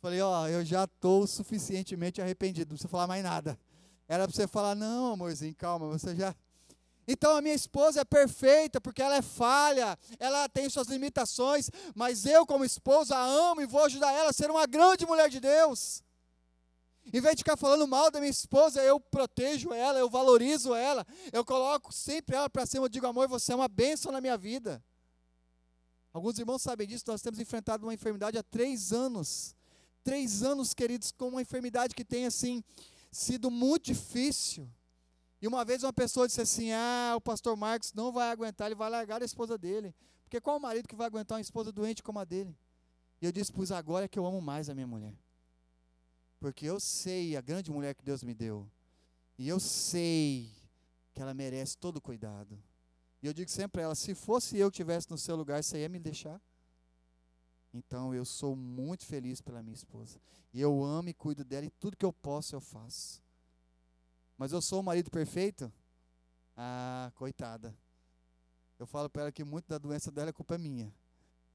[0.06, 3.58] Falei, ó, eu já estou suficientemente arrependido, não precisa falar mais nada.
[4.08, 6.36] Era para você falar, não, amorzinho, calma, você já.
[7.08, 12.26] Então a minha esposa é perfeita porque ela é falha, ela tem suas limitações, mas
[12.26, 15.40] eu, como esposa, a amo e vou ajudar ela a ser uma grande mulher de
[15.40, 16.04] Deus.
[17.14, 21.06] Em vez de ficar falando mal da minha esposa, eu protejo ela, eu valorizo ela,
[21.32, 24.38] eu coloco sempre ela para cima, eu digo, amor, você é uma bênção na minha
[24.38, 24.84] vida.
[26.12, 29.56] Alguns irmãos sabem disso, nós temos enfrentado uma enfermidade há três anos
[30.06, 32.64] três anos, queridos, com uma enfermidade que tem assim
[33.12, 34.70] sido muito difícil.
[35.42, 38.76] E uma vez uma pessoa disse assim: Ah, o pastor Marcos não vai aguentar, ele
[38.76, 39.94] vai largar a esposa dele.
[40.24, 42.58] Porque qual marido que vai aguentar uma esposa doente como a dele?
[43.22, 45.14] E eu disse: Pois agora é que eu amo mais a minha mulher.
[46.40, 48.70] Porque eu sei a grande mulher que Deus me deu.
[49.38, 50.52] E eu sei
[51.14, 52.58] que ela merece todo cuidado.
[53.22, 55.80] E eu digo sempre a ela: se fosse eu que estivesse no seu lugar, você
[55.80, 56.42] ia me deixar?
[57.74, 60.20] Então eu sou muito feliz pela minha esposa.
[60.54, 63.25] E eu amo e cuido dela e tudo que eu posso eu faço.
[64.38, 65.72] Mas eu sou o marido perfeito?
[66.58, 67.76] Ah, coitada.
[68.78, 70.94] Eu falo para ela que muito da doença dela é culpa minha.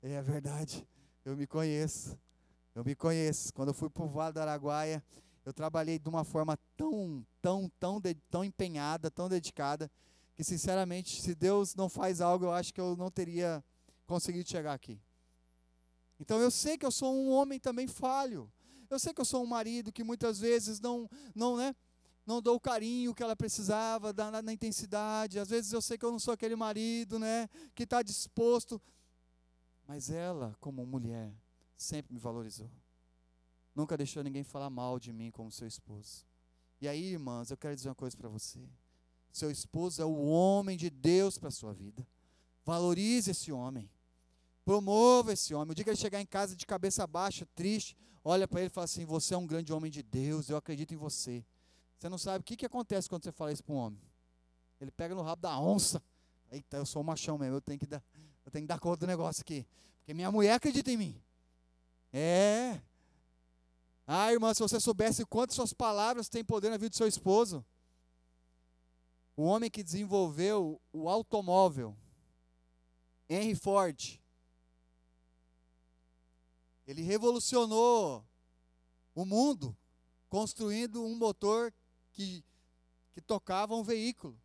[0.02, 0.88] É verdade.
[1.24, 2.18] Eu me conheço.
[2.74, 3.52] Eu me conheço.
[3.52, 5.04] Quando eu fui para o Vale do Araguaia,
[5.44, 9.90] eu trabalhei de uma forma tão, tão, tão, tão empenhada, tão dedicada,
[10.34, 13.62] que sinceramente, se Deus não faz algo, eu acho que eu não teria
[14.06, 14.98] conseguido chegar aqui.
[16.18, 18.50] Então eu sei que eu sou um homem também falho.
[18.88, 21.74] Eu sei que eu sou um marido que muitas vezes não, não, né,
[22.30, 25.38] não dou o carinho que ela precisava, na, na intensidade.
[25.38, 28.80] Às vezes eu sei que eu não sou aquele marido, né, que está disposto.
[29.86, 31.34] Mas ela, como mulher,
[31.76, 32.70] sempre me valorizou.
[33.74, 36.24] Nunca deixou ninguém falar mal de mim como seu esposo.
[36.80, 38.60] E aí, irmãs, eu quero dizer uma coisa para você.
[39.32, 42.06] Seu esposo é o homem de Deus para a sua vida.
[42.64, 43.90] Valorize esse homem.
[44.64, 45.72] Promova esse homem.
[45.72, 48.72] O dia que ele chegar em casa de cabeça baixa, triste, olha para ele e
[48.72, 51.44] fala assim: Você é um grande homem de Deus, eu acredito em você.
[52.00, 54.00] Você não sabe o que, que acontece quando você fala isso para um homem.
[54.80, 56.02] Ele pega no rabo da onça.
[56.50, 58.02] Eita, eu sou um machão mesmo, eu tenho que dar,
[58.42, 59.66] eu tenho que dar conta do negócio aqui.
[59.98, 61.22] Porque minha mulher acredita em mim.
[62.10, 62.80] É.
[64.06, 67.62] Ah, irmã, se você soubesse quantas suas palavras têm poder na vida do seu esposo.
[69.36, 71.94] O homem que desenvolveu o automóvel,
[73.28, 74.18] Henry Ford,
[76.86, 78.26] ele revolucionou
[79.14, 79.76] o mundo
[80.30, 81.70] construindo um motor
[82.12, 82.44] que,
[83.12, 84.40] que tocava um veículo.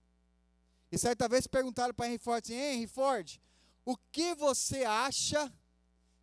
[0.91, 3.39] E certa vez perguntaram para Henry Ford assim, Henry Ford,
[3.84, 5.51] o que você acha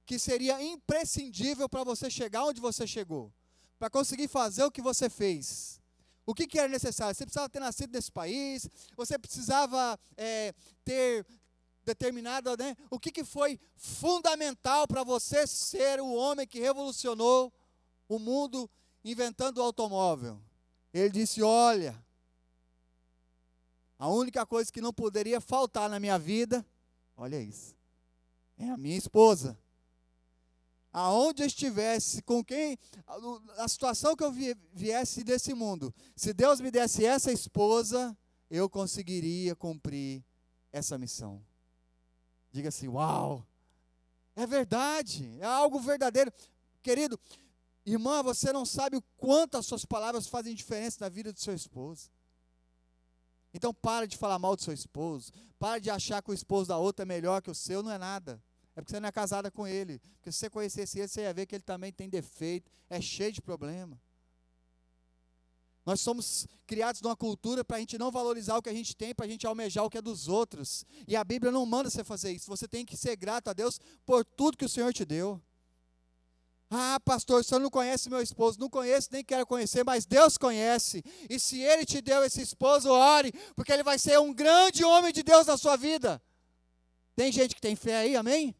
[0.05, 3.33] que seria imprescindível para você chegar onde você chegou?
[3.79, 5.81] Para conseguir fazer o que você fez?
[6.25, 7.15] O que, que era necessário?
[7.15, 8.69] Você precisava ter nascido nesse país?
[8.97, 11.27] Você precisava é, ter
[11.85, 12.77] determinada, né?
[12.91, 17.53] O que, que foi fundamental para você ser o homem que revolucionou
[18.09, 18.71] o mundo
[19.05, 20.41] inventando o automóvel?
[20.93, 21.97] Ele disse: Olha,
[23.99, 26.65] a única coisa que não poderia faltar na minha vida,
[27.17, 27.75] olha isso,
[28.59, 29.59] é a minha esposa.
[30.93, 32.79] Aonde eu estivesse, com quem,
[33.57, 34.31] a situação que eu
[34.75, 38.15] viesse desse mundo, se Deus me desse essa esposa,
[38.51, 40.23] eu conseguiria cumprir
[40.71, 41.43] essa missão.
[42.51, 43.47] Diga assim: Uau!
[44.37, 46.33] É verdade, é algo verdadeiro.
[46.83, 47.19] Querido,
[47.85, 51.55] irmã, você não sabe o quanto as suas palavras fazem diferença na vida do seu
[51.55, 52.11] esposo.
[53.55, 55.31] Então, para de falar mal do seu esposo.
[55.59, 57.99] Para de achar que o esposo da outra é melhor que o seu, não é
[57.99, 58.43] nada.
[58.75, 60.01] É porque você não é casada com ele.
[60.15, 63.33] Porque se você conhecesse ele, você ia ver que ele também tem defeito, é cheio
[63.33, 64.01] de problema.
[65.85, 69.15] Nós somos criados numa cultura para a gente não valorizar o que a gente tem,
[69.15, 70.85] para a gente almejar o que é dos outros.
[71.09, 72.47] E a Bíblia não manda você fazer isso.
[72.47, 75.43] Você tem que ser grato a Deus por tudo que o Senhor te deu.
[76.75, 78.59] Ah, pastor, senhor não conhece meu esposo.
[78.59, 81.05] Não conheço, nem quero conhecer, mas Deus conhece.
[81.29, 85.13] E se ele te deu esse esposo, ore, porque ele vai ser um grande homem
[85.13, 86.21] de Deus na sua vida.
[87.15, 88.57] Tem gente que tem fé aí, amém?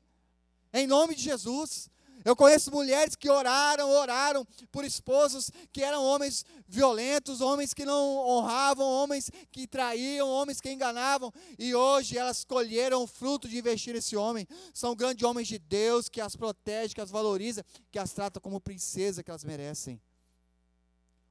[0.75, 1.89] Em nome de Jesus.
[2.25, 8.17] Eu conheço mulheres que oraram, oraram por esposos que eram homens violentos, homens que não
[8.19, 13.95] honravam, homens que traíam, homens que enganavam, e hoje elas colheram o fruto de investir
[13.95, 14.47] nesse homem.
[14.73, 18.61] São grandes homens de Deus que as protege, que as valoriza, que as trata como
[18.61, 20.01] princesa que elas merecem.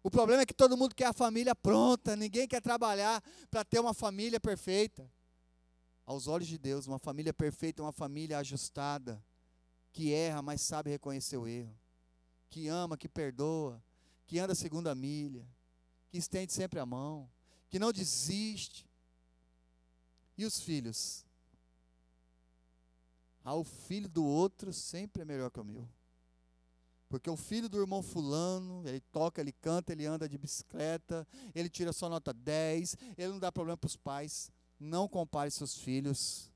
[0.03, 3.79] O problema é que todo mundo quer a família pronta, ninguém quer trabalhar para ter
[3.79, 5.09] uma família perfeita.
[6.05, 9.23] Aos olhos de Deus, uma família perfeita é uma família ajustada
[9.91, 11.75] que erra, mas sabe reconhecer o erro,
[12.49, 13.83] que ama, que perdoa,
[14.25, 15.45] que anda a segunda milha,
[16.09, 17.29] que estende sempre a mão,
[17.69, 18.89] que não desiste.
[20.37, 21.25] E os filhos?
[23.43, 25.87] Ah, o filho do outro sempre é melhor que o meu.
[27.09, 31.69] Porque o filho do irmão fulano, ele toca, ele canta, ele anda de bicicleta, ele
[31.69, 34.49] tira só nota 10, ele não dá problema para os pais.
[34.79, 36.49] Não compare seus filhos.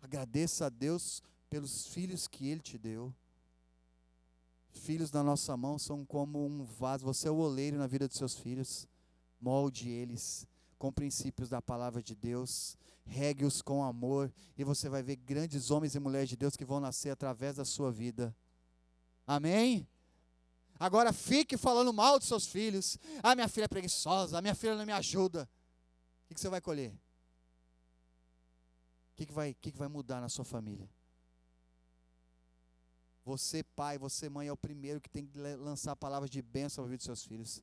[0.00, 1.22] Agradeça a Deus
[1.54, 3.14] pelos filhos que Ele te deu.
[4.72, 8.16] Filhos na nossa mão são como um vaso, você é o oleiro na vida dos
[8.16, 8.88] seus filhos.
[9.40, 15.14] Molde eles com princípios da palavra de Deus, regue-os com amor, e você vai ver
[15.14, 18.34] grandes homens e mulheres de Deus que vão nascer através da sua vida.
[19.24, 19.86] Amém?
[20.76, 22.98] Agora fique falando mal dos seus filhos.
[23.22, 25.48] Ah, minha filha é preguiçosa, a minha filha não me ajuda.
[26.24, 26.92] O que, você vai colher?
[29.12, 30.90] O que, vai, que vai mudar na sua família?
[33.24, 36.88] Você, pai, você, mãe, é o primeiro que tem que lançar palavras de bênção ao
[36.88, 37.62] vida dos seus filhos.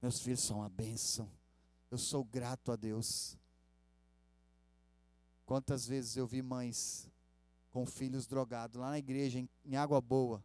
[0.00, 1.30] Meus filhos são uma bênção.
[1.90, 3.38] Eu sou grato a Deus.
[5.46, 7.10] Quantas vezes eu vi mães
[7.70, 10.44] com filhos drogados lá na igreja, em, em Água Boa.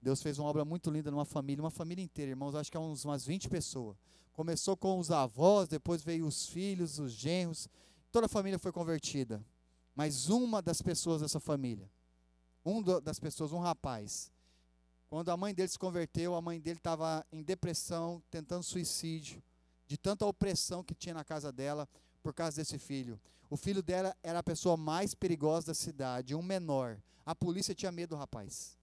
[0.00, 2.80] Deus fez uma obra muito linda numa família, uma família inteira, irmãos, acho que é
[2.80, 3.96] uns, umas 20 pessoas.
[4.32, 7.66] Começou com os avós, depois veio os filhos, os genros,
[8.10, 9.42] toda a família foi convertida.
[9.94, 11.88] Mas uma das pessoas dessa família
[12.64, 14.30] um das pessoas, um rapaz,
[15.08, 19.42] quando a mãe dele se converteu, a mãe dele estava em depressão, tentando suicídio,
[19.86, 21.86] de tanta opressão que tinha na casa dela
[22.22, 23.20] por causa desse filho.
[23.50, 26.98] O filho dela era a pessoa mais perigosa da cidade, um menor.
[27.26, 28.78] A polícia tinha medo do rapaz.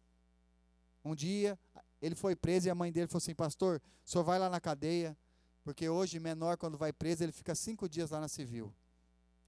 [1.04, 1.58] Um dia,
[2.00, 4.60] ele foi preso e a mãe dele falou assim: Pastor, o senhor vai lá na
[4.60, 5.18] cadeia,
[5.64, 8.72] porque hoje, menor, quando vai preso, ele fica cinco dias lá na civil,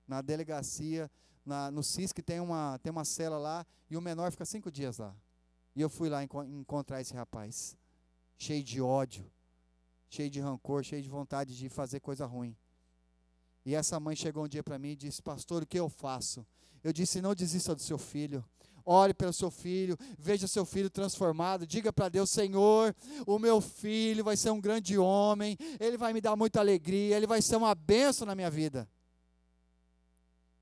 [0.07, 1.11] na delegacia
[1.45, 4.97] na, no CISC tem uma, tem uma cela lá e o menor fica cinco dias
[4.97, 5.15] lá.
[5.75, 7.77] E eu fui lá enco encontrar esse rapaz,
[8.38, 9.32] cheio de ódio,
[10.10, 12.56] cheio de rancor, cheio de vontade de fazer coisa ruim.
[13.65, 16.45] E essa mãe chegou um dia para mim e disse: Pastor, o que eu faço?
[16.84, 18.43] Eu disse: Não desista do seu filho.
[18.84, 21.67] Ore pelo seu filho, veja seu filho transformado.
[21.67, 22.95] Diga para Deus: Senhor,
[23.27, 27.27] o meu filho vai ser um grande homem, ele vai me dar muita alegria, ele
[27.27, 28.89] vai ser uma bênção na minha vida.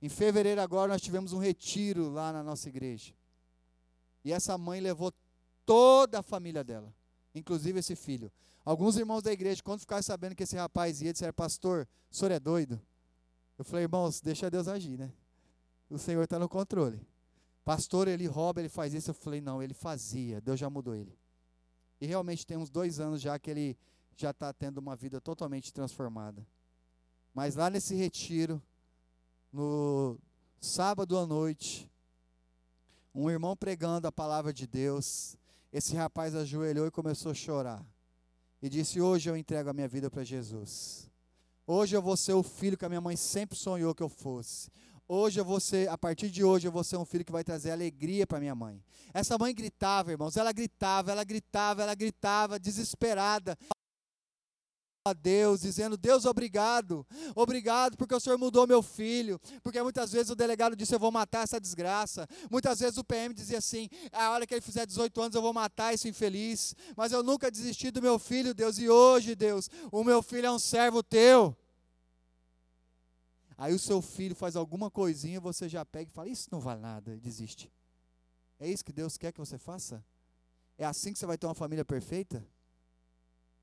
[0.01, 3.13] Em fevereiro agora nós tivemos um retiro lá na nossa igreja.
[4.23, 5.13] E essa mãe levou
[5.65, 6.93] toda a família dela,
[7.33, 8.31] inclusive esse filho.
[8.63, 12.31] Alguns irmãos da igreja, quando ficaram sabendo que esse rapaz ia, disseram, pastor, o senhor
[12.31, 12.81] é doido?
[13.57, 15.11] Eu falei, irmãos, deixa Deus agir, né?
[15.89, 17.05] O Senhor está no controle.
[17.65, 19.09] Pastor, ele rouba, ele faz isso.
[19.09, 21.17] Eu falei, não, ele fazia, Deus já mudou ele.
[21.99, 23.77] E realmente tem uns dois anos já que ele
[24.15, 26.45] já está tendo uma vida totalmente transformada.
[27.33, 28.61] Mas lá nesse retiro,
[29.51, 30.17] no
[30.59, 31.89] sábado à noite,
[33.13, 35.37] um irmão pregando a palavra de Deus.
[35.71, 37.85] Esse rapaz ajoelhou e começou a chorar.
[38.61, 41.09] E disse: Hoje eu entrego a minha vida para Jesus.
[41.65, 44.71] Hoje eu vou ser o filho que a minha mãe sempre sonhou que eu fosse.
[45.07, 47.43] Hoje eu vou ser, a partir de hoje eu vou ser um filho que vai
[47.43, 48.83] trazer alegria para minha mãe.
[49.11, 53.57] Essa mãe gritava, irmãos, ela gritava, ela gritava, ela gritava, desesperada
[55.03, 59.39] a Deus, dizendo: Deus, obrigado, obrigado porque o Senhor mudou meu filho.
[59.63, 62.27] Porque muitas vezes o delegado disse: Eu vou matar essa desgraça.
[62.49, 65.53] Muitas vezes o PM dizia assim: A hora que ele fizer 18 anos, eu vou
[65.53, 66.75] matar esse infeliz.
[66.95, 70.51] Mas eu nunca desisti do meu filho, Deus, e hoje, Deus, o meu filho é
[70.51, 71.55] um servo teu.
[73.57, 76.81] Aí o seu filho faz alguma coisinha, você já pega e fala: Isso não vale
[76.81, 77.71] nada, desiste.
[78.59, 80.03] É isso que Deus quer que você faça?
[80.77, 82.45] É assim que você vai ter uma família perfeita?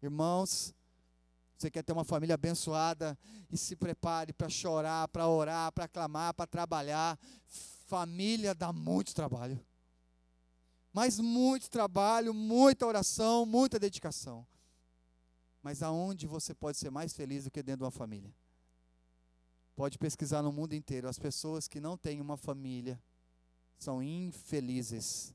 [0.03, 0.75] Irmãos,
[1.57, 3.19] você quer ter uma família abençoada
[3.51, 7.19] e se prepare para chorar, para orar, para clamar, para trabalhar.
[7.87, 9.59] Família dá muito trabalho.
[10.93, 14.47] Mas muito trabalho, muita oração, muita dedicação.
[15.63, 18.33] Mas aonde você pode ser mais feliz do que dentro de uma família?
[19.75, 21.09] Pode pesquisar no mundo inteiro.
[21.09, 23.03] As pessoas que não têm uma família
[23.79, 25.35] são infelizes,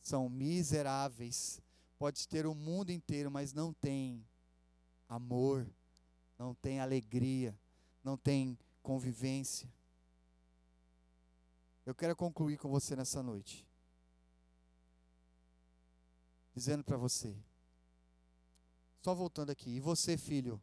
[0.00, 1.60] são miseráveis.
[1.98, 4.24] Pode ter o mundo inteiro, mas não tem
[5.08, 5.66] amor,
[6.38, 7.58] não tem alegria,
[8.04, 9.72] não tem convivência.
[11.84, 13.66] Eu quero concluir com você nessa noite,
[16.54, 17.34] dizendo para você,
[19.02, 20.60] só voltando aqui, e você, filho,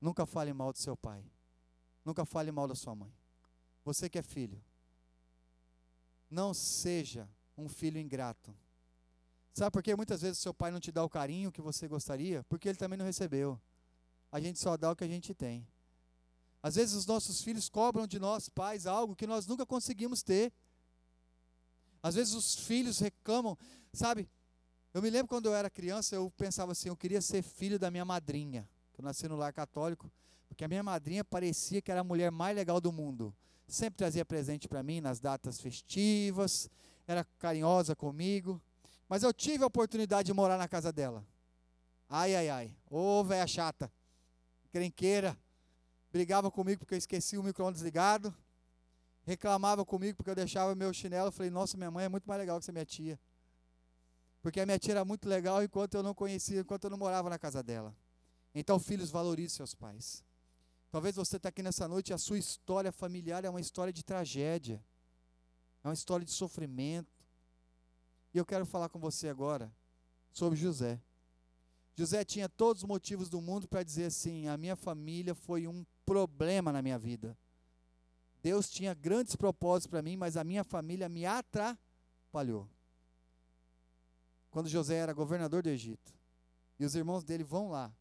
[0.00, 1.24] nunca fale mal do seu pai.
[2.04, 3.12] Nunca fale mal da sua mãe.
[3.84, 4.62] Você que é filho,
[6.28, 8.54] não seja um filho ingrato.
[9.52, 12.42] Sabe por que muitas vezes seu pai não te dá o carinho que você gostaria?
[12.44, 13.60] Porque ele também não recebeu.
[14.34, 15.64] A gente só dá o que a gente tem.
[16.60, 20.52] Às vezes os nossos filhos cobram de nós, pais, algo que nós nunca conseguimos ter.
[22.02, 23.56] Às vezes os filhos reclamam,
[23.92, 24.28] sabe?
[24.92, 27.92] Eu me lembro quando eu era criança, eu pensava assim, eu queria ser filho da
[27.92, 28.68] minha madrinha.
[28.98, 30.10] Eu nasci no lar católico.
[30.48, 33.32] Porque a minha madrinha parecia que era a mulher mais legal do mundo.
[33.68, 36.68] Sempre trazia presente para mim nas datas festivas,
[37.06, 38.60] era carinhosa comigo.
[39.08, 41.24] Mas eu tive a oportunidade de morar na casa dela.
[42.08, 42.76] Ai, ai, ai.
[42.90, 43.92] Ô, oh, chata.
[44.74, 45.38] Crenqueira.
[46.10, 48.34] Brigava comigo porque eu esqueci o micro-ondas ligado.
[49.22, 51.28] Reclamava comigo porque eu deixava meu chinelo.
[51.28, 53.16] Eu falei, nossa, minha mãe é muito mais legal que minha tia.
[54.42, 57.30] Porque a minha tia era muito legal enquanto eu não conhecia, enquanto eu não morava
[57.30, 57.94] na casa dela.
[58.52, 60.24] Então, filhos, valorize seus pais.
[60.90, 64.02] Talvez você está aqui nessa noite e a sua história familiar é uma história de
[64.04, 64.84] tragédia,
[65.84, 67.24] é uma história de sofrimento.
[68.34, 69.72] E eu quero falar com você agora
[70.32, 71.00] sobre José.
[71.96, 75.84] José tinha todos os motivos do mundo para dizer assim: a minha família foi um
[76.04, 77.36] problema na minha vida.
[78.42, 82.68] Deus tinha grandes propósitos para mim, mas a minha família me atrapalhou.
[84.50, 86.12] Quando José era governador do Egito,
[86.78, 87.92] e os irmãos dele vão lá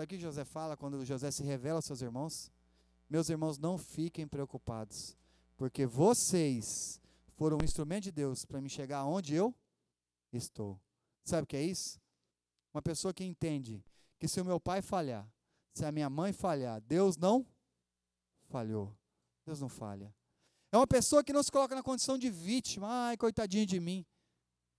[0.00, 2.50] Sabe o que José fala quando José se revela aos seus irmãos?
[3.08, 5.14] Meus irmãos, não fiquem preocupados,
[5.58, 6.98] porque vocês
[7.36, 9.54] foram um instrumento de Deus para me chegar onde eu
[10.32, 10.80] estou.
[11.22, 12.00] Sabe o que é isso?
[12.72, 13.84] Uma pessoa que entende
[14.18, 15.28] que se o meu pai falhar,
[15.74, 17.46] se a minha mãe falhar, Deus não
[18.48, 18.94] falhou.
[19.44, 20.14] Deus não falha.
[20.72, 22.86] É uma pessoa que não se coloca na condição de vítima.
[22.88, 24.06] Ai, coitadinho de mim.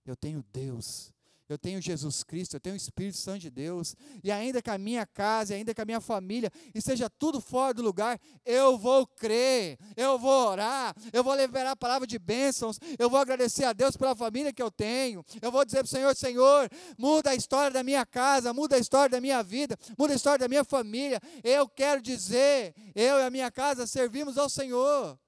[0.04, 1.12] Eu tenho Deus
[1.48, 4.78] eu tenho Jesus Cristo, eu tenho o Espírito Santo de Deus, e ainda que a
[4.78, 9.78] minha casa, ainda que a minha família esteja tudo fora do lugar, eu vou crer,
[9.96, 13.96] eu vou orar, eu vou liberar a palavra de bênçãos, eu vou agradecer a Deus
[13.96, 17.70] pela família que eu tenho, eu vou dizer para o Senhor: Senhor, muda a história
[17.70, 21.20] da minha casa, muda a história da minha vida, muda a história da minha família.
[21.42, 25.18] Eu quero dizer, eu e a minha casa servimos ao Senhor.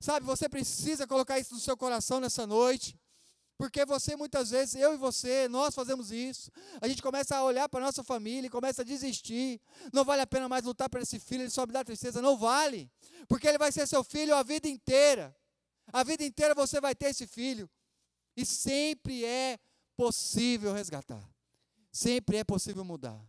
[0.00, 2.98] Sabe, você precisa colocar isso no seu coração nessa noite.
[3.60, 6.50] Porque você, muitas vezes, eu e você, nós fazemos isso.
[6.80, 9.60] A gente começa a olhar para a nossa família e começa a desistir.
[9.92, 12.22] Não vale a pena mais lutar por esse filho, ele só me dá tristeza.
[12.22, 12.90] Não vale.
[13.28, 15.36] Porque ele vai ser seu filho a vida inteira.
[15.92, 17.68] A vida inteira você vai ter esse filho.
[18.34, 19.58] E sempre é
[19.94, 21.22] possível resgatar.
[21.92, 23.22] Sempre é possível mudar.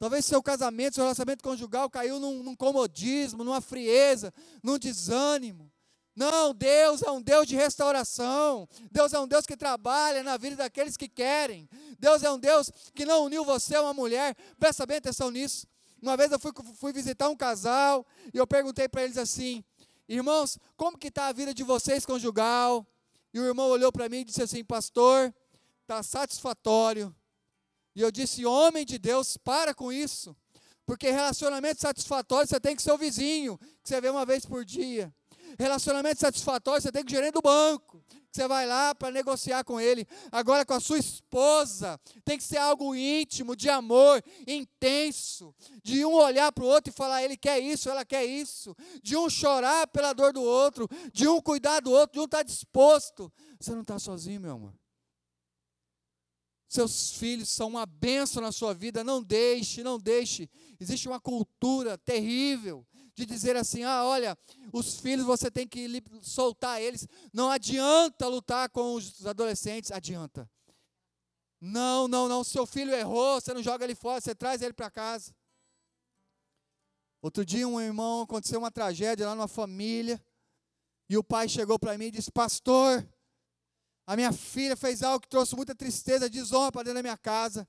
[0.00, 5.69] Talvez seu casamento, seu relacionamento conjugal caiu num, num comodismo, numa frieza, num desânimo.
[6.14, 8.68] Não, Deus é um Deus de restauração.
[8.90, 11.68] Deus é um Deus que trabalha na vida daqueles que querem.
[11.98, 14.36] Deus é um Deus que não uniu você a uma mulher.
[14.58, 15.66] Presta bem atenção nisso.
[16.02, 19.62] Uma vez eu fui, fui visitar um casal e eu perguntei para eles assim:
[20.08, 22.86] Irmãos, como que está a vida de vocês conjugal?
[23.32, 25.32] E o irmão olhou para mim e disse assim: Pastor,
[25.82, 27.14] está satisfatório.
[27.94, 30.36] E eu disse: Homem de Deus, para com isso.
[30.84, 34.64] Porque relacionamento satisfatório você tem que ser o vizinho, que você vê uma vez por
[34.64, 35.14] dia.
[35.58, 38.02] Relacionamento satisfatório, você tem que gerente do banco.
[38.32, 40.06] Você vai lá para negociar com ele.
[40.30, 45.52] Agora, com a sua esposa, tem que ser algo íntimo, de amor, intenso.
[45.82, 48.76] De um olhar para o outro e falar: ele quer isso, ela quer isso.
[49.02, 50.88] De um chorar pela dor do outro.
[51.12, 53.32] De um cuidar do outro, de um estar tá disposto.
[53.58, 54.74] Você não está sozinho, meu amor.
[56.68, 59.02] Seus filhos são uma bênção na sua vida.
[59.02, 60.48] Não deixe, não deixe.
[60.78, 62.86] Existe uma cultura terrível
[63.20, 64.36] de dizer assim: ah, olha,
[64.72, 67.06] os filhos você tem que soltar eles.
[67.32, 70.50] Não adianta lutar com os adolescentes, adianta.
[71.60, 72.42] Não, não, não.
[72.42, 75.34] Seu filho errou, você não joga ele fora, você traz ele para casa.
[77.22, 80.22] Outro dia, um irmão aconteceu uma tragédia lá numa família.
[81.08, 83.06] E o pai chegou para mim e disse: Pastor,
[84.06, 87.68] a minha filha fez algo que trouxe muita tristeza, desonra para dentro da minha casa.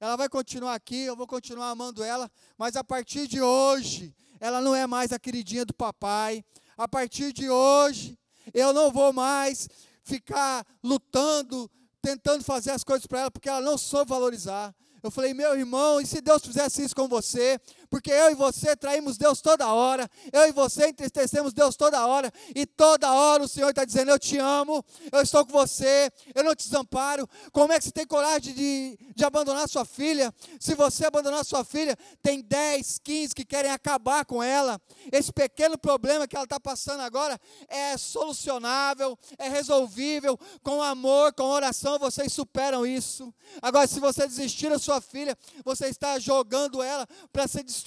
[0.00, 4.60] Ela vai continuar aqui, eu vou continuar amando ela, mas a partir de hoje, ela
[4.60, 6.44] não é mais a queridinha do papai.
[6.76, 8.18] A partir de hoje,
[8.54, 9.68] eu não vou mais
[10.04, 11.70] ficar lutando,
[12.00, 14.74] tentando fazer as coisas para ela, porque ela não soube valorizar.
[15.02, 17.60] Eu falei, meu irmão, e se Deus fizesse isso com você?
[17.90, 22.32] Porque eu e você traímos Deus toda hora, eu e você entristecemos Deus toda hora,
[22.54, 26.44] e toda hora o Senhor está dizendo: Eu te amo, eu estou com você, eu
[26.44, 27.28] não te desamparo.
[27.52, 30.32] Como é que você tem coragem de, de abandonar sua filha?
[30.60, 34.80] Se você abandonar sua filha, tem 10, 15 que querem acabar com ela.
[35.10, 40.38] Esse pequeno problema que ela está passando agora é solucionável, é resolvível.
[40.62, 43.32] Com amor, com oração, vocês superam isso.
[43.62, 47.77] Agora, se você desistir da sua filha, você está jogando ela para ser destruída.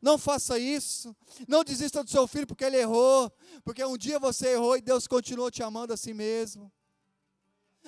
[0.00, 1.14] Não faça isso.
[1.46, 3.32] Não desista do seu filho porque ele errou.
[3.64, 6.70] Porque um dia você errou e Deus continuou te amando assim mesmo.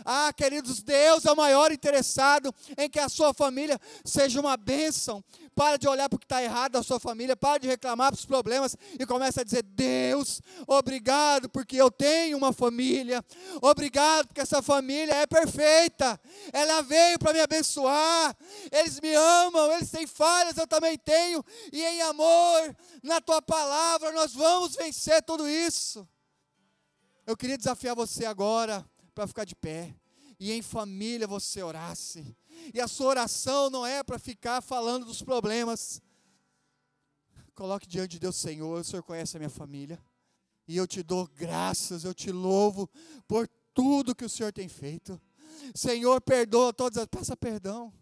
[0.05, 5.23] Ah, queridos, Deus é o maior interessado em que a sua família seja uma bênção.
[5.55, 8.18] Para de olhar para o que está errado da sua família, para de reclamar para
[8.18, 13.24] os problemas e começa a dizer: Deus, obrigado porque eu tenho uma família,
[13.61, 16.18] obrigado porque essa família é perfeita,
[16.53, 18.36] ela veio para me abençoar,
[18.70, 24.11] eles me amam, eles têm falhas, eu também tenho, e em amor, na tua palavra,
[24.12, 26.09] nós vamos vencer tudo isso.
[27.26, 28.84] Eu queria desafiar você agora
[29.14, 29.94] para ficar de pé
[30.40, 32.36] e em família você orasse.
[32.73, 36.01] E a sua oração não é para ficar falando dos problemas.
[37.55, 40.03] Coloque diante de Deus, Senhor, o Senhor conhece a minha família.
[40.67, 42.89] E eu te dou graças, eu te louvo
[43.27, 45.21] por tudo que o Senhor tem feito.
[45.75, 47.07] Senhor, perdoa todas as.
[47.07, 47.93] Peça perdão.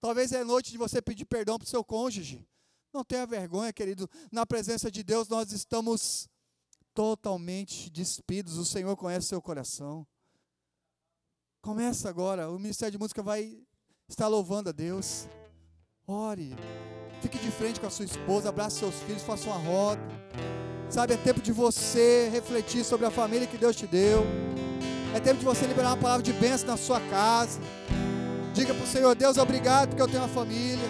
[0.00, 2.46] Talvez é noite de você pedir perdão para o seu cônjuge.
[2.92, 4.08] Não tenha vergonha, querido.
[4.32, 6.28] Na presença de Deus nós estamos
[6.94, 8.58] totalmente despidos.
[8.58, 10.06] O Senhor conhece o seu coração.
[11.60, 13.62] Começa agora, o Ministério de Música vai
[14.10, 15.26] estar louvando a Deus.
[16.06, 16.54] Ore,
[17.20, 20.00] fique de frente com a sua esposa, abrace seus filhos, faça uma roda.
[20.88, 24.26] Sabe, é tempo de você refletir sobre a família que Deus te deu.
[25.14, 27.60] É tempo de você liberar uma palavra de bênção na sua casa.
[28.52, 30.88] Diga para o Senhor, Deus, obrigado porque eu tenho uma família.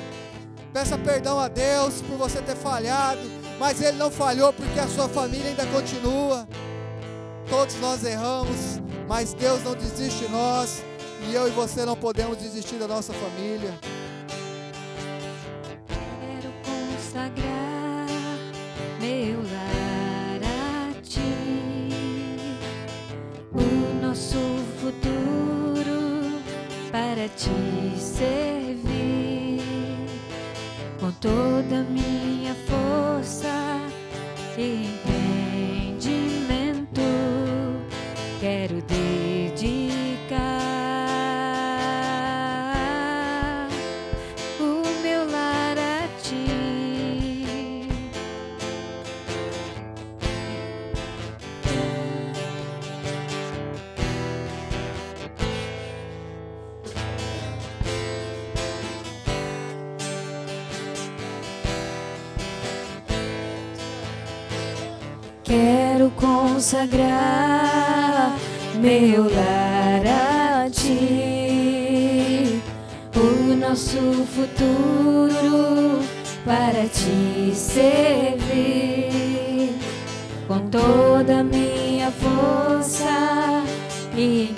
[0.73, 3.21] Peça perdão a Deus por você ter falhado,
[3.59, 6.49] mas Ele não falhou porque a sua família ainda continua.
[7.51, 10.83] Todos nós erramos, mas Deus não desiste de nós,
[11.29, 13.73] e eu e você não podemos desistir da nossa família.
[15.87, 18.07] Quero consagrar
[19.01, 21.21] meu lar a ti,
[23.53, 24.39] o nosso
[24.81, 26.41] futuro
[26.91, 29.61] para te servir
[30.99, 33.81] com toda a minha força
[34.59, 35.10] e
[66.81, 68.37] consagrar
[68.81, 72.61] meu lar a ti,
[73.14, 76.01] o nosso futuro
[76.45, 79.11] para te servir.
[80.49, 83.62] Com toda a minha força
[84.16, 84.55] e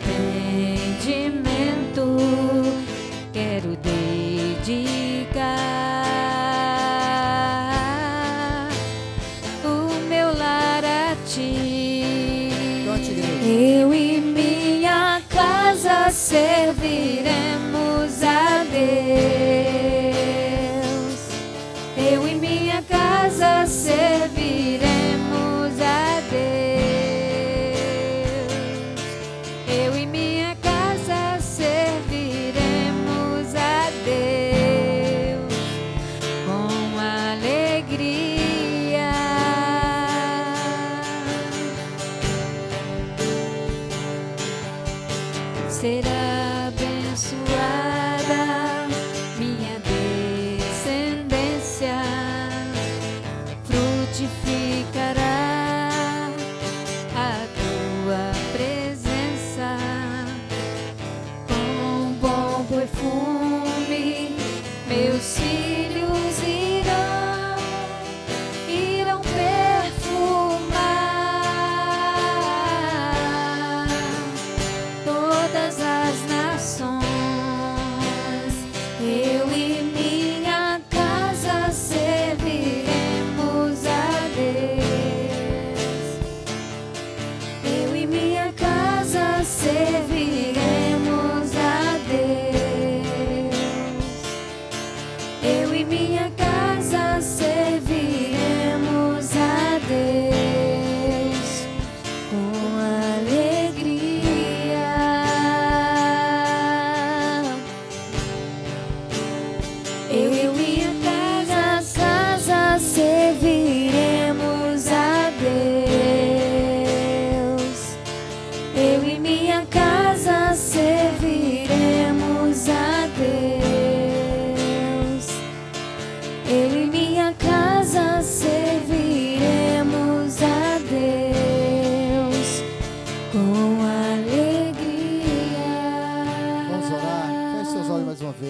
[45.82, 46.11] será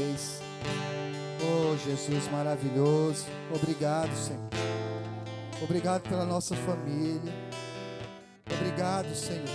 [0.03, 0.41] vez.
[1.43, 3.27] Oh, Jesus maravilhoso.
[3.55, 4.49] Obrigado, Senhor.
[5.63, 7.33] Obrigado pela nossa família.
[8.53, 9.49] Obrigado, Senhor.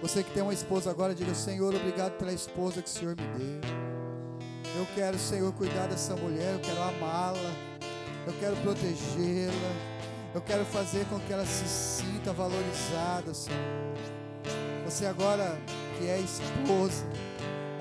[0.00, 3.26] Você que tem uma esposa agora, diga: Senhor, obrigado pela esposa que o Senhor me
[3.38, 3.60] deu.
[4.76, 6.54] Eu quero, Senhor, cuidar dessa mulher.
[6.54, 7.52] Eu quero amá-la.
[8.26, 9.92] Eu quero protegê-la.
[10.34, 13.58] Eu quero fazer com que ela se sinta valorizada, Senhor.
[14.86, 15.58] Você agora
[15.98, 17.04] que é esposa,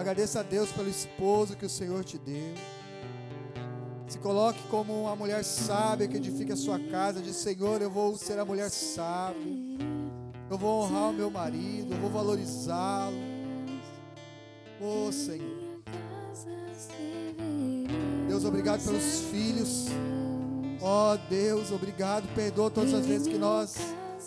[0.02, 2.54] agradeça a Deus pelo esposo que o Senhor te deu.
[4.08, 7.22] Se coloque como uma mulher sábia que edifica a sua casa.
[7.22, 9.42] Diz: Senhor, eu vou ser a mulher sábia.
[10.50, 11.94] Eu vou honrar o meu marido.
[11.94, 13.16] Eu vou valorizá-lo.
[14.82, 15.62] Oh, Senhor.
[18.28, 19.86] Deus, obrigado pelos filhos.
[20.82, 22.28] Oh, Deus, obrigado.
[22.36, 23.76] Perdoa todas as vezes que nós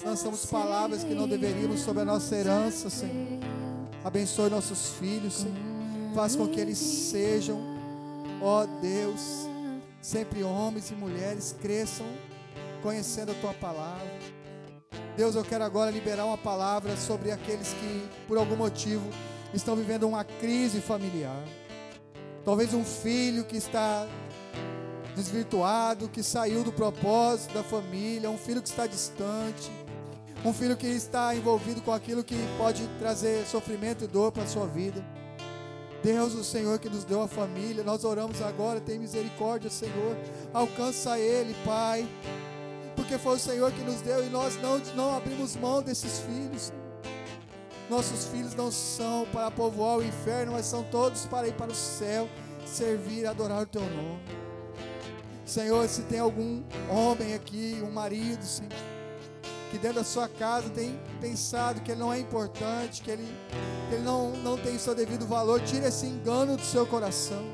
[0.02, 3.53] lançamos palavras que não deveríamos sobre a nossa herança, Senhor.
[4.04, 6.14] Abençoe nossos filhos, Senhor.
[6.14, 7.58] Faz com que eles sejam,
[8.40, 9.48] ó Deus,
[10.00, 12.06] sempre homens e mulheres cresçam
[12.82, 14.06] conhecendo a tua palavra.
[15.16, 19.08] Deus, eu quero agora liberar uma palavra sobre aqueles que, por algum motivo,
[19.54, 21.42] estão vivendo uma crise familiar.
[22.44, 24.06] Talvez um filho que está
[25.16, 29.72] desvirtuado, que saiu do propósito da família, um filho que está distante,
[30.44, 34.46] um filho que está envolvido com aquilo que pode trazer sofrimento e dor para a
[34.46, 35.02] sua vida.
[36.02, 40.14] Deus, o Senhor que nos deu a família, nós oramos agora, tem misericórdia, Senhor.
[40.52, 42.06] Alcança ele, Pai.
[42.94, 46.70] Porque foi o Senhor que nos deu e nós não, não abrimos mão desses filhos.
[47.88, 51.74] Nossos filhos não são para povoar o inferno, mas são todos para ir para o
[51.74, 52.28] céu,
[52.66, 54.20] servir, adorar o teu nome.
[55.46, 58.93] Senhor, se tem algum homem aqui, um marido, Senhor
[59.74, 63.26] que dentro da sua casa tem pensado que ele não é importante, que ele,
[63.88, 67.44] que ele não, não tem o seu devido valor, tira esse engano do seu coração.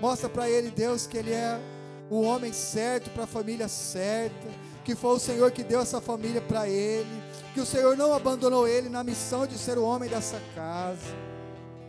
[0.00, 1.60] Mostra para ele, Deus, que ele é
[2.08, 4.48] o homem certo para a família certa,
[4.86, 7.22] que foi o Senhor que deu essa família para ele,
[7.52, 11.14] que o Senhor não abandonou ele na missão de ser o homem dessa casa.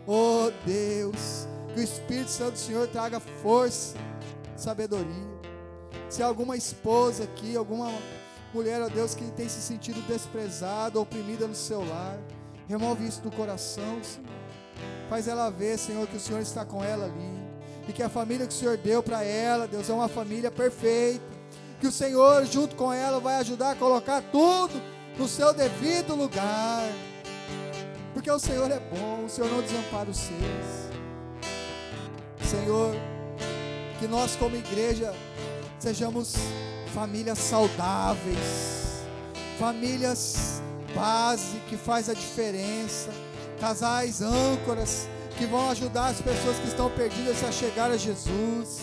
[0.05, 3.95] Oh Deus, que o Espírito Santo do Senhor traga força,
[4.57, 5.33] sabedoria.
[6.09, 7.89] Se alguma esposa aqui, alguma
[8.55, 12.17] mulher, ó Deus, que tem se sentido desprezada, oprimida no seu lar.
[12.69, 14.29] Remove isso do coração, Senhor.
[15.09, 17.45] Faz ela ver, Senhor, que o Senhor está com ela ali.
[17.87, 21.23] E que a família que o Senhor deu para ela, Deus, é uma família perfeita.
[21.79, 24.81] Que o Senhor, junto com ela, vai ajudar a colocar tudo
[25.17, 26.89] no seu devido lugar.
[28.13, 30.85] Porque o Senhor é bom, o Senhor não desampara os seus.
[32.49, 32.95] Senhor,
[33.99, 35.13] que nós como igreja
[35.77, 36.35] sejamos
[36.95, 39.03] famílias saudáveis,
[39.59, 40.61] famílias
[40.95, 43.09] base que faz a diferença,
[43.59, 45.05] casais âncoras
[45.37, 48.79] que vão ajudar as pessoas que estão perdidas a chegar a Jesus.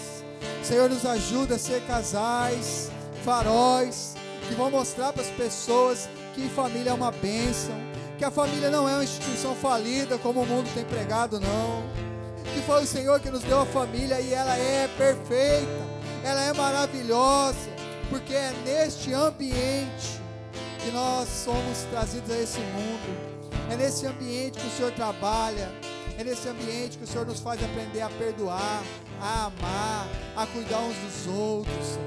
[0.63, 2.91] Senhor, nos ajuda a ser casais,
[3.25, 4.15] faróis,
[4.47, 7.75] que vão mostrar para as pessoas que família é uma bênção,
[8.19, 11.83] que a família não é uma instituição falida como o mundo tem pregado, não.
[12.53, 15.87] Que foi o Senhor que nos deu a família e ela é perfeita,
[16.23, 17.73] ela é maravilhosa
[18.13, 20.21] porque é neste ambiente
[20.85, 23.33] que nós somos trazidos a esse mundo.
[23.71, 25.73] É nesse ambiente que o Senhor trabalha.
[26.19, 28.83] É nesse ambiente que o Senhor nos faz aprender a perdoar,
[29.19, 30.07] a amar,
[30.37, 31.99] a cuidar uns dos outros.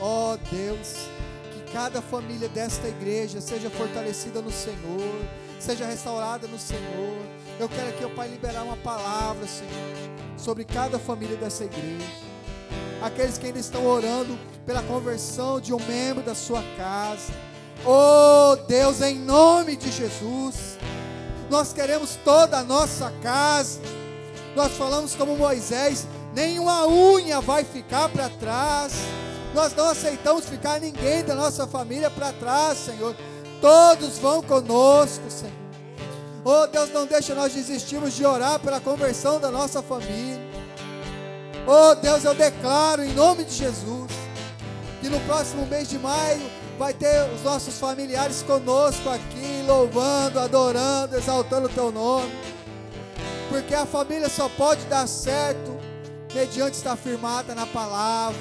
[0.00, 1.08] Ó oh, Deus,
[1.52, 5.24] que cada família desta igreja seja fortalecida no Senhor,
[5.58, 7.18] seja restaurada no Senhor.
[7.58, 12.29] Eu quero aqui, ó Pai, liberar uma palavra, Senhor, sobre cada família dessa igreja
[13.02, 17.32] aqueles que ainda estão orando pela conversão de um membro da sua casa.
[17.84, 20.78] Oh Deus, em nome de Jesus,
[21.48, 23.80] nós queremos toda a nossa casa.
[24.54, 28.92] Nós falamos como Moisés: nenhuma unha vai ficar para trás.
[29.54, 33.16] Nós não aceitamos ficar ninguém da nossa família para trás, Senhor.
[33.60, 35.60] Todos vão conosco, Senhor.
[36.44, 40.39] Oh Deus, não deixa nós desistirmos de orar pela conversão da nossa família.
[41.66, 44.10] Oh Deus, eu declaro em nome de Jesus
[45.00, 46.40] que no próximo mês de maio
[46.78, 52.32] vai ter os nossos familiares conosco aqui, louvando, adorando, exaltando o teu nome.
[53.48, 55.78] Porque a família só pode dar certo
[56.34, 58.40] mediante estar firmada na palavra.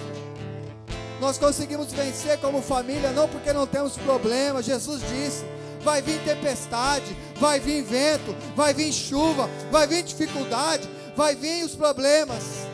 [1.20, 4.63] Nós conseguimos vencer como família não porque não temos problema.
[4.63, 5.43] Jesus disse:
[5.82, 11.76] vai vir tempestade, vai vir vento, vai vir chuva, vai vir dificuldade, vai vir os
[11.76, 12.68] problemas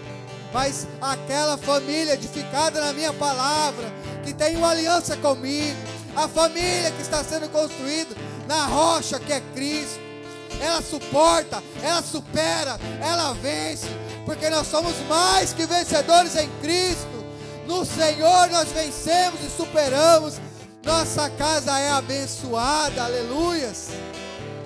[0.56, 3.92] mas aquela família edificada na minha palavra,
[4.24, 5.76] que tem uma aliança comigo,
[6.16, 8.16] a família que está sendo construída
[8.48, 10.00] na rocha que é Cristo,
[10.62, 13.86] ela suporta, ela supera, ela vence,
[14.26, 17.26] porque nós somos mais que vencedores em Cristo.
[17.68, 20.36] No Senhor nós vencemos e superamos.
[20.86, 23.90] Nossa casa é abençoada, aleluias.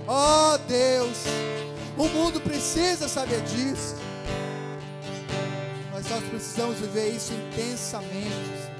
[0.07, 1.17] Oh Deus,
[1.97, 3.95] o mundo precisa saber disso.
[6.09, 8.71] Mas nós precisamos viver isso intensamente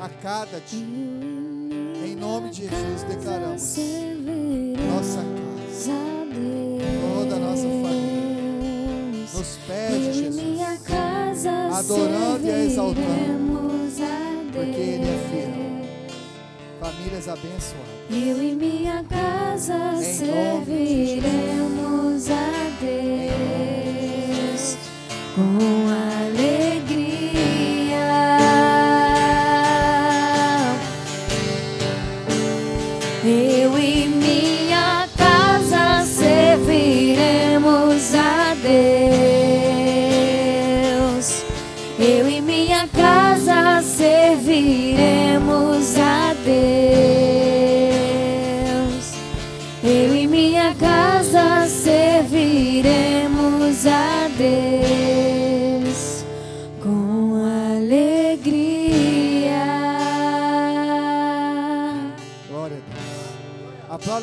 [0.00, 0.86] a cada dia.
[2.06, 3.76] Em nome de Jesus declaramos
[4.88, 5.90] nossa casa,
[7.00, 13.90] toda a nossa família, nos pés de Jesus, adorando e exaltando,
[14.52, 15.50] porque Ele é fiel.
[16.78, 17.88] Famílias abençoadas.
[18.10, 20.70] Eu e minha casa serviremos
[22.30, 23.93] a Deus
[25.34, 26.73] com alegria.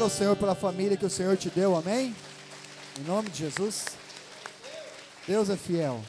[0.02, 2.16] Aplauda ao Senhor pela família que o Senhor te deu, amém?
[3.00, 3.86] Em nome de Jesus.
[5.28, 6.02] Deus é fiel.